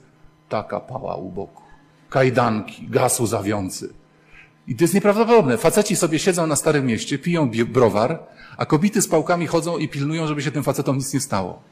Taka 0.49 0.81
pała 0.81 1.17
u 1.17 1.31
boku. 1.31 1.63
Kajdanki, 2.11 2.87
gaz 2.89 3.21
łzawiący. 3.21 4.00
I 4.69 4.77
to 4.77 4.85
jest 4.85 4.95
nieprawdopodobne. 4.95 5.59
Faceci 5.59 5.97
sobie 5.97 6.19
siedzą 6.19 6.47
na 6.47 6.57
Starym 6.57 6.87
Mieście, 6.87 7.19
piją 7.19 7.51
browar, 7.51 8.19
a 8.57 8.67
kobiety 8.67 9.03
z 9.03 9.09
pałkami 9.09 9.47
chodzą 9.47 9.79
i 9.79 9.89
pilnują, 9.89 10.27
żeby 10.27 10.43
się 10.43 10.51
tym 10.51 10.63
facetom 10.63 10.97
nic 10.97 11.15
nie 11.15 11.21
stało. 11.21 11.63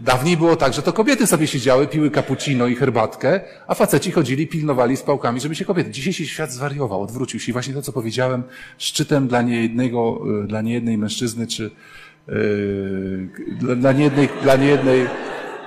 Dawniej 0.00 0.36
było 0.36 0.56
tak, 0.56 0.72
że 0.72 0.82
to 0.82 0.92
kobiety 0.92 1.26
sobie 1.26 1.46
siedziały, 1.46 1.86
piły 1.86 2.10
cappuccino 2.10 2.66
i 2.66 2.76
herbatkę, 2.76 3.40
a 3.66 3.74
faceci 3.74 4.10
chodzili, 4.10 4.46
pilnowali 4.46 4.96
z 4.96 5.02
pałkami, 5.02 5.40
żeby 5.40 5.54
się 5.54 5.64
kobiety. 5.64 5.90
Dzisiejszy 5.90 6.26
świat 6.26 6.52
zwariował, 6.52 7.02
odwrócił 7.02 7.40
się. 7.40 7.50
I 7.50 7.52
właśnie 7.52 7.74
to, 7.74 7.82
co 7.82 7.92
powiedziałem, 7.92 8.42
szczytem 8.78 9.28
dla 9.28 9.42
niejednego, 9.42 10.20
e, 10.44 10.46
dla 10.46 10.62
niejednej 10.62 10.98
mężczyzny, 10.98 11.46
czy 11.46 11.70
yy, 12.28 13.76
dla 13.76 13.92
niejednej, 13.92 14.28
dla 14.42 14.56
niejednej, 14.56 15.06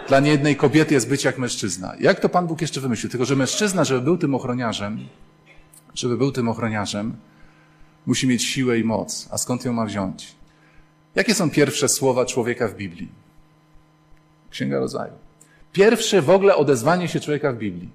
dla 0.07 0.19
niejednej 0.19 0.55
kobiety 0.55 0.93
jest 0.93 1.09
być 1.09 1.23
jak 1.23 1.37
mężczyzna. 1.37 1.93
Jak 1.99 2.19
to 2.19 2.29
Pan 2.29 2.47
Bóg 2.47 2.61
jeszcze 2.61 2.81
wymyślił? 2.81 3.09
Tylko, 3.09 3.25
że 3.25 3.35
mężczyzna, 3.35 3.83
żeby 3.83 4.01
był 4.01 4.17
tym 4.17 4.35
ochroniarzem, 4.35 4.99
żeby 5.95 6.17
był 6.17 6.31
tym 6.31 6.49
ochroniarzem, 6.49 7.15
musi 8.05 8.27
mieć 8.27 8.43
siłę 8.43 8.79
i 8.79 8.83
moc. 8.83 9.27
A 9.31 9.37
skąd 9.37 9.65
ją 9.65 9.73
ma 9.73 9.85
wziąć? 9.85 10.35
Jakie 11.15 11.35
są 11.35 11.49
pierwsze 11.49 11.89
słowa 11.89 12.25
człowieka 12.25 12.67
w 12.67 12.75
Biblii? 12.75 13.09
Księga 14.49 14.79
Rodzaju. 14.79 15.13
Pierwsze 15.71 16.21
w 16.21 16.29
ogóle 16.29 16.55
odezwanie 16.55 17.07
się 17.07 17.19
człowieka 17.19 17.51
w 17.51 17.57
Biblii. 17.57 17.89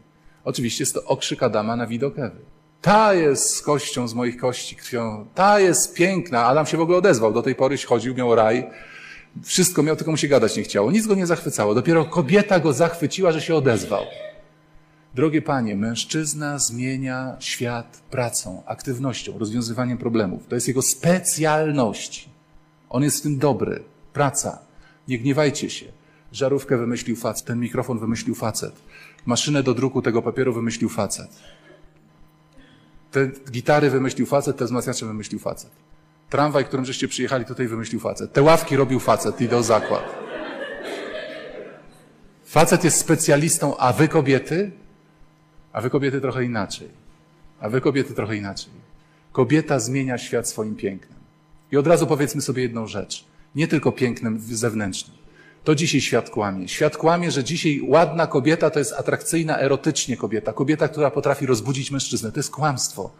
Oczywiście 0.44 0.82
jest 0.82 0.94
to 0.94 1.04
okrzyk 1.04 1.42
Adama 1.42 1.76
na 1.76 1.86
widok 1.86 2.18
Ewy. 2.18 2.40
Ta 2.82 3.14
jest 3.14 3.56
z 3.56 3.62
kością 3.62 4.08
z 4.08 4.14
moich 4.14 4.36
kości, 4.36 4.76
krwią. 4.76 5.26
Ta 5.34 5.60
jest 5.60 5.94
piękna. 5.94 6.44
Adam 6.44 6.66
się 6.66 6.76
w 6.76 6.80
ogóle 6.80 6.98
odezwał. 6.98 7.32
Do 7.32 7.42
tej 7.42 7.54
pory 7.54 7.76
chodził, 7.78 8.14
miał 8.14 8.34
raj. 8.34 8.70
Wszystko 9.44 9.82
miał, 9.82 9.96
tylko 9.96 10.10
mu 10.10 10.16
się 10.16 10.28
gadać 10.28 10.56
nie 10.56 10.62
chciało. 10.62 10.90
Nic 10.90 11.06
go 11.06 11.14
nie 11.14 11.26
zachwycało. 11.26 11.74
Dopiero 11.74 12.04
kobieta 12.04 12.60
go 12.60 12.72
zachwyciła, 12.72 13.32
że 13.32 13.40
się 13.40 13.54
odezwał. 13.54 14.02
Drogie 15.14 15.42
panie, 15.42 15.76
mężczyzna 15.76 16.58
zmienia 16.58 17.36
świat 17.40 18.02
pracą, 18.10 18.62
aktywnością, 18.66 19.38
rozwiązywaniem 19.38 19.98
problemów. 19.98 20.46
To 20.46 20.54
jest 20.54 20.68
jego 20.68 20.82
specjalność. 20.82 22.28
On 22.88 23.02
jest 23.02 23.18
w 23.18 23.22
tym 23.22 23.38
dobry. 23.38 23.82
Praca. 24.12 24.58
Nie 25.08 25.18
gniewajcie 25.18 25.70
się. 25.70 25.86
Żarówkę 26.32 26.76
wymyślił 26.76 27.16
facet, 27.16 27.46
ten 27.46 27.60
mikrofon 27.60 27.98
wymyślił 27.98 28.34
facet. 28.34 28.72
Maszynę 29.26 29.62
do 29.62 29.74
druku 29.74 30.02
tego 30.02 30.22
papieru 30.22 30.52
wymyślił 30.52 30.88
facet. 30.88 31.28
Te 33.10 33.30
gitary 33.50 33.90
wymyślił 33.90 34.26
facet, 34.26 34.56
te 34.56 34.64
wzmacniacze 34.64 35.06
wymyślił 35.06 35.40
facet. 35.40 35.70
Tramwaj, 36.30 36.64
którym 36.64 36.84
żeście 36.84 37.08
przyjechali 37.08 37.44
tutaj 37.44 37.68
wymyślił 37.68 38.00
facet. 38.00 38.32
Te 38.32 38.42
ławki 38.42 38.76
robił 38.76 39.00
facet, 39.00 39.40
idę 39.40 39.56
o 39.56 39.62
zakład. 39.62 40.18
Facet 42.44 42.84
jest 42.84 42.98
specjalistą, 42.98 43.76
a 43.76 43.92
wy 43.92 44.08
kobiety 44.08 44.70
a 45.78 45.80
wy 45.80 45.90
kobiety 45.90 46.20
trochę 46.20 46.44
inaczej. 46.44 46.88
A 47.60 47.68
wy 47.68 47.80
kobiety 47.80 48.14
trochę 48.14 48.36
inaczej. 48.36 48.72
Kobieta 49.32 49.78
zmienia 49.78 50.18
świat 50.18 50.48
swoim 50.48 50.76
pięknem. 50.76 51.18
I 51.72 51.76
od 51.76 51.86
razu 51.86 52.06
powiedzmy 52.06 52.40
sobie 52.40 52.62
jedną 52.62 52.86
rzecz. 52.86 53.24
Nie 53.54 53.68
tylko 53.68 53.92
pięknem 53.92 54.40
zewnętrznym. 54.40 55.16
To 55.64 55.74
dzisiaj 55.74 56.00
świat 56.00 56.30
kłamie. 56.30 56.68
Świat 56.68 56.96
kłamie, 56.96 57.30
że 57.30 57.44
dzisiaj 57.44 57.80
ładna 57.82 58.26
kobieta 58.26 58.70
to 58.70 58.78
jest 58.78 58.92
atrakcyjna 58.92 59.58
erotycznie 59.58 60.16
kobieta. 60.16 60.52
Kobieta, 60.52 60.88
która 60.88 61.10
potrafi 61.10 61.46
rozbudzić 61.46 61.90
mężczyznę. 61.90 62.32
To 62.32 62.38
jest 62.38 62.50
kłamstwo. 62.50 63.10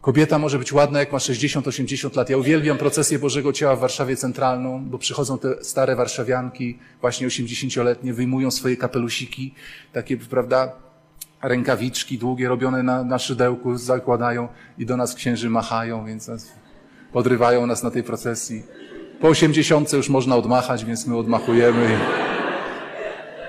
Kobieta 0.00 0.38
może 0.38 0.58
być 0.58 0.72
ładna, 0.72 1.00
jak 1.00 1.12
ma 1.12 1.18
60-80 1.18 2.16
lat. 2.16 2.30
Ja 2.30 2.36
uwielbiam 2.36 2.78
procesję 2.78 3.18
Bożego 3.18 3.52
Ciała 3.52 3.76
w 3.76 3.80
Warszawie 3.80 4.16
Centralną, 4.16 4.84
bo 4.84 4.98
przychodzą 4.98 5.38
te 5.38 5.64
stare 5.64 5.96
warszawianki, 5.96 6.78
właśnie 7.00 7.28
80-letnie, 7.28 8.14
wyjmują 8.14 8.50
swoje 8.50 8.76
kapelusiki, 8.76 9.54
takie, 9.92 10.16
prawda, 10.16 10.85
rękawiczki 11.42 12.18
długie 12.18 12.48
robione 12.48 12.82
na, 12.82 13.04
na 13.04 13.18
szydełku 13.18 13.76
zakładają 13.76 14.48
i 14.78 14.86
do 14.86 14.96
nas 14.96 15.14
księży 15.14 15.50
machają, 15.50 16.06
więc 16.06 16.28
nas 16.28 16.52
podrywają 17.12 17.66
nas 17.66 17.82
na 17.82 17.90
tej 17.90 18.02
procesji. 18.02 18.62
Po 19.20 19.28
osiemdziesiątce 19.28 19.96
już 19.96 20.08
można 20.08 20.36
odmachać, 20.36 20.84
więc 20.84 21.06
my 21.06 21.16
odmachujemy. 21.16 21.98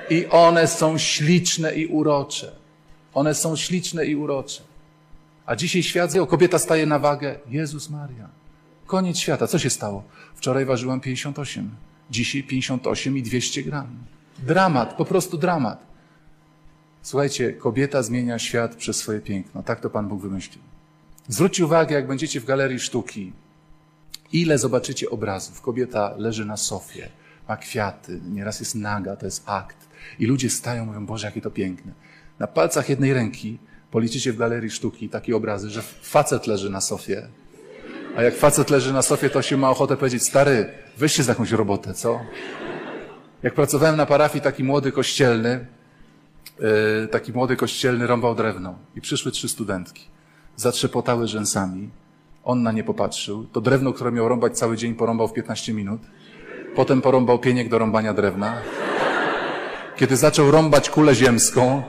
I 0.09 0.25
one 0.25 0.67
są 0.67 0.97
śliczne 0.97 1.75
i 1.75 1.87
urocze. 1.87 2.51
One 3.13 3.33
są 3.33 3.55
śliczne 3.55 4.05
i 4.05 4.15
urocze. 4.15 4.61
A 5.45 5.55
dzisiaj 5.55 5.83
świat, 5.83 6.15
o 6.15 6.27
kobieta 6.27 6.59
staje 6.59 6.85
na 6.85 6.99
wagę. 6.99 7.35
Jezus 7.49 7.89
Maria. 7.89 8.29
Koniec 8.85 9.17
świata. 9.17 9.47
Co 9.47 9.59
się 9.59 9.69
stało? 9.69 10.03
Wczoraj 10.35 10.65
ważyłam 10.65 10.99
58. 10.99 11.69
Dzisiaj 12.11 12.43
58 12.43 13.17
i 13.17 13.23
200 13.23 13.63
gram. 13.63 13.87
Dramat, 14.39 14.93
po 14.93 15.05
prostu 15.05 15.37
dramat. 15.37 15.86
Słuchajcie, 17.07 17.53
kobieta 17.53 18.03
zmienia 18.03 18.39
świat 18.39 18.75
przez 18.75 18.97
swoje 18.97 19.19
piękno. 19.19 19.63
Tak 19.63 19.79
to 19.79 19.89
Pan 19.89 20.07
Bóg 20.07 20.21
wymyślił. 20.21 20.63
Zwróćcie 21.27 21.65
uwagę, 21.65 21.95
jak 21.95 22.07
będziecie 22.07 22.39
w 22.39 22.45
galerii 22.45 22.79
sztuki, 22.79 23.33
ile 24.33 24.57
zobaczycie 24.57 25.09
obrazów. 25.09 25.61
Kobieta 25.61 26.13
leży 26.17 26.45
na 26.45 26.57
sofie, 26.57 27.09
ma 27.49 27.57
kwiaty, 27.57 28.21
nieraz 28.31 28.59
jest 28.59 28.75
naga, 28.75 29.15
to 29.15 29.25
jest 29.25 29.43
akt. 29.45 29.77
I 30.19 30.25
ludzie 30.25 30.49
stają, 30.49 30.85
mówią, 30.85 31.05
Boże, 31.05 31.27
jakie 31.27 31.41
to 31.41 31.51
piękne. 31.51 31.91
Na 32.39 32.47
palcach 32.47 32.89
jednej 32.89 33.13
ręki 33.13 33.59
policzycie 33.91 34.33
w 34.33 34.37
galerii 34.37 34.69
sztuki 34.69 35.09
takie 35.09 35.35
obrazy, 35.35 35.69
że 35.69 35.81
facet 36.01 36.47
leży 36.47 36.69
na 36.69 36.81
sofie. 36.81 37.27
A 38.17 38.23
jak 38.23 38.35
facet 38.35 38.69
leży 38.69 38.93
na 38.93 39.01
sofie, 39.01 39.29
to 39.29 39.41
się 39.41 39.57
ma 39.57 39.69
ochotę 39.69 39.97
powiedzieć, 39.97 40.23
stary, 40.23 40.69
weź 40.97 41.17
za 41.17 41.31
jakąś 41.31 41.51
robotę, 41.51 41.93
co? 41.93 42.19
Jak 43.43 43.53
pracowałem 43.53 43.97
na 43.97 44.05
parafii 44.05 44.41
taki 44.41 44.63
młody 44.63 44.91
kościelny, 44.91 45.76
taki 47.11 47.33
młody 47.33 47.55
kościelny 47.55 48.07
rąbał 48.07 48.35
drewno 48.35 48.75
i 48.95 49.01
przyszły 49.01 49.31
trzy 49.31 49.49
studentki. 49.49 50.07
Zatrzepotały 50.55 51.27
rzęsami. 51.27 51.89
On 52.43 52.63
na 52.63 52.71
nie 52.71 52.83
popatrzył. 52.83 53.45
To 53.45 53.61
drewno, 53.61 53.93
które 53.93 54.11
miał 54.11 54.29
rąbać 54.29 54.57
cały 54.57 54.77
dzień, 54.77 54.95
porąbał 54.95 55.27
w 55.27 55.33
15 55.33 55.73
minut. 55.73 56.01
Potem 56.75 57.01
porąbał 57.01 57.39
pieniek 57.39 57.69
do 57.69 57.79
rąbania 57.79 58.13
drewna. 58.13 58.61
Kiedy 59.95 60.15
zaczął 60.17 60.51
rąbać 60.51 60.89
kulę 60.89 61.15
ziemską, 61.15 61.83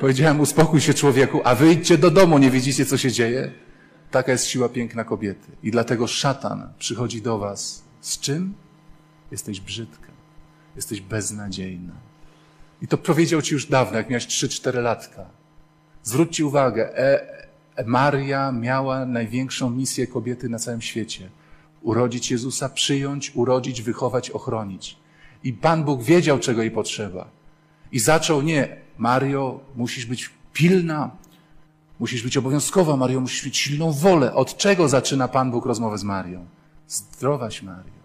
powiedziałem, 0.00 0.40
uspokój 0.40 0.80
się 0.80 0.94
człowieku, 0.94 1.40
a 1.44 1.54
wyjdźcie 1.54 1.98
do 1.98 2.10
domu, 2.10 2.38
nie 2.38 2.50
widzicie, 2.50 2.86
co 2.86 2.96
się 2.96 3.12
dzieje? 3.12 3.52
Taka 4.10 4.32
jest 4.32 4.46
siła 4.46 4.68
piękna 4.68 5.04
kobiety. 5.04 5.52
I 5.62 5.70
dlatego 5.70 6.06
szatan 6.06 6.72
przychodzi 6.78 7.22
do 7.22 7.38
was. 7.38 7.84
Z 8.00 8.20
czym? 8.20 8.54
Jesteś 9.30 9.60
brzydka. 9.60 10.08
Jesteś 10.76 11.00
beznadziejna. 11.00 12.09
I 12.82 12.88
to 12.88 12.98
powiedział 12.98 13.42
ci 13.42 13.54
już 13.54 13.66
dawno, 13.66 13.98
jak 13.98 14.10
miałeś 14.10 14.26
3-4 14.26 14.82
latka. 14.82 15.26
Zwróćcie 16.02 16.46
uwagę, 16.46 16.98
e, 16.98 17.20
e, 17.76 17.84
Maria 17.84 18.52
miała 18.52 19.06
największą 19.06 19.70
misję 19.70 20.06
kobiety 20.06 20.48
na 20.48 20.58
całym 20.58 20.80
świecie. 20.80 21.30
Urodzić 21.82 22.30
Jezusa, 22.30 22.68
przyjąć, 22.68 23.32
urodzić, 23.34 23.82
wychować, 23.82 24.30
ochronić. 24.30 24.96
I 25.44 25.52
Pan 25.52 25.84
Bóg 25.84 26.02
wiedział, 26.02 26.38
czego 26.38 26.62
jej 26.62 26.70
potrzeba. 26.70 27.28
I 27.92 27.98
zaczął 27.98 28.42
nie, 28.42 28.76
Mario, 28.98 29.60
musisz 29.76 30.06
być 30.06 30.30
pilna, 30.52 31.10
musisz 32.00 32.22
być 32.22 32.36
obowiązkowa, 32.36 32.96
Mario, 32.96 33.20
musisz 33.20 33.44
mieć 33.44 33.56
silną 33.56 33.92
wolę. 33.92 34.34
Od 34.34 34.56
czego 34.56 34.88
zaczyna 34.88 35.28
Pan 35.28 35.50
Bóg 35.50 35.66
rozmowę 35.66 35.98
z 35.98 36.04
Marią? 36.04 36.46
Zdrowaś 36.88 37.62
Mario, 37.62 38.00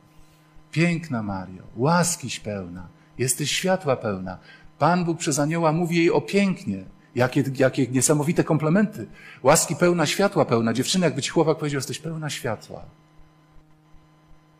piękna 0.71 1.23
Mario, 1.23 1.63
łaskiś 1.75 2.39
pełna, 2.39 2.88
jesteś 3.17 3.51
światła 3.51 3.95
pełna. 3.95 4.38
Pan 4.79 5.05
Bóg 5.05 5.17
przez 5.17 5.39
anioła 5.39 5.71
mówi 5.71 5.97
jej 5.97 6.11
o 6.11 6.21
pięknie. 6.21 6.83
Jakie, 7.15 7.43
jakie 7.57 7.88
niesamowite 7.88 8.43
komplementy. 8.43 9.07
Łaski 9.43 9.75
pełna, 9.75 10.05
światła 10.05 10.45
pełna. 10.45 10.73
Dziewczyna, 10.73 11.05
jakby 11.05 11.21
ci 11.21 11.29
chłopak 11.29 11.57
powiedział, 11.57 11.77
jesteś 11.77 11.99
pełna 11.99 12.29
światła. 12.29 12.81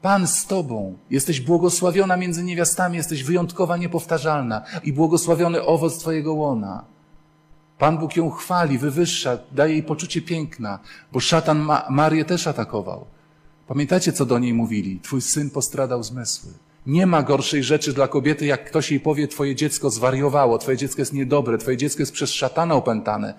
Pan 0.02 0.28
z 0.28 0.46
tobą. 0.46 0.98
Jesteś 1.10 1.42
błogosławiona 1.42 2.18
między 2.18 2.44
niewiastami, 2.44 2.98
jesteś 2.98 3.24
wyjątkowa, 3.24 3.78
niepowtarzalna 3.78 4.64
i 4.84 4.94
błogosławiony 4.94 5.64
owoc 5.64 5.98
twojego 5.98 6.34
łona. 6.34 6.86
Pan 7.78 7.98
Bóg 7.98 8.16
ją 8.16 8.30
chwali, 8.30 8.78
wywyższa, 8.78 9.38
daje 9.52 9.74
jej 9.74 9.84
poczucie 9.84 10.22
piękna, 10.22 10.80
bo 11.12 11.20
szatan 11.20 11.60
Ma 11.60 11.88
Marię 11.90 12.26
też 12.26 12.48
atakował. 12.48 13.06
Pamiętacie, 13.68 14.14
co 14.14 14.26
do 14.26 14.40
niej 14.40 14.54
mówili? 14.54 15.00
Twój 15.00 15.22
syn 15.22 15.50
postradał 15.50 16.04
zmysły. 16.04 16.52
Nie 16.86 17.06
ma 17.06 17.24
gorszej 17.24 17.64
rzeczy 17.64 17.94
dla 17.94 18.08
kobiety, 18.08 18.46
jak 18.46 18.66
ktoś 18.66 18.92
jej 18.92 19.00
powie, 19.00 19.28
twoje 19.28 19.56
dziecko 19.56 19.90
zwariowało, 19.90 20.58
twoje 20.58 20.78
dziecko 20.78 21.02
jest 21.02 21.14
niedobre, 21.14 21.58
twoje 21.58 21.78
dziecko 21.78 22.02
jest 22.02 22.12
przez 22.12 22.32
szatana 22.32 22.76
opętane. 22.76 23.34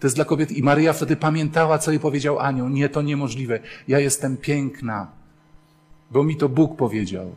To 0.00 0.06
jest 0.06 0.16
dla 0.16 0.24
kobiety. 0.24 0.54
I 0.54 0.62
Maryja 0.62 0.92
wtedy 0.92 1.16
pamiętała, 1.16 1.78
co 1.78 1.90
jej 1.90 2.00
powiedział 2.00 2.38
anioł. 2.38 2.68
Nie, 2.68 2.88
to 2.88 3.02
niemożliwe. 3.02 3.60
Ja 3.88 3.98
jestem 3.98 4.36
piękna. 4.36 5.06
Bo 6.10 6.24
mi 6.24 6.36
to 6.36 6.48
Bóg 6.48 6.76
powiedział. 6.76 7.32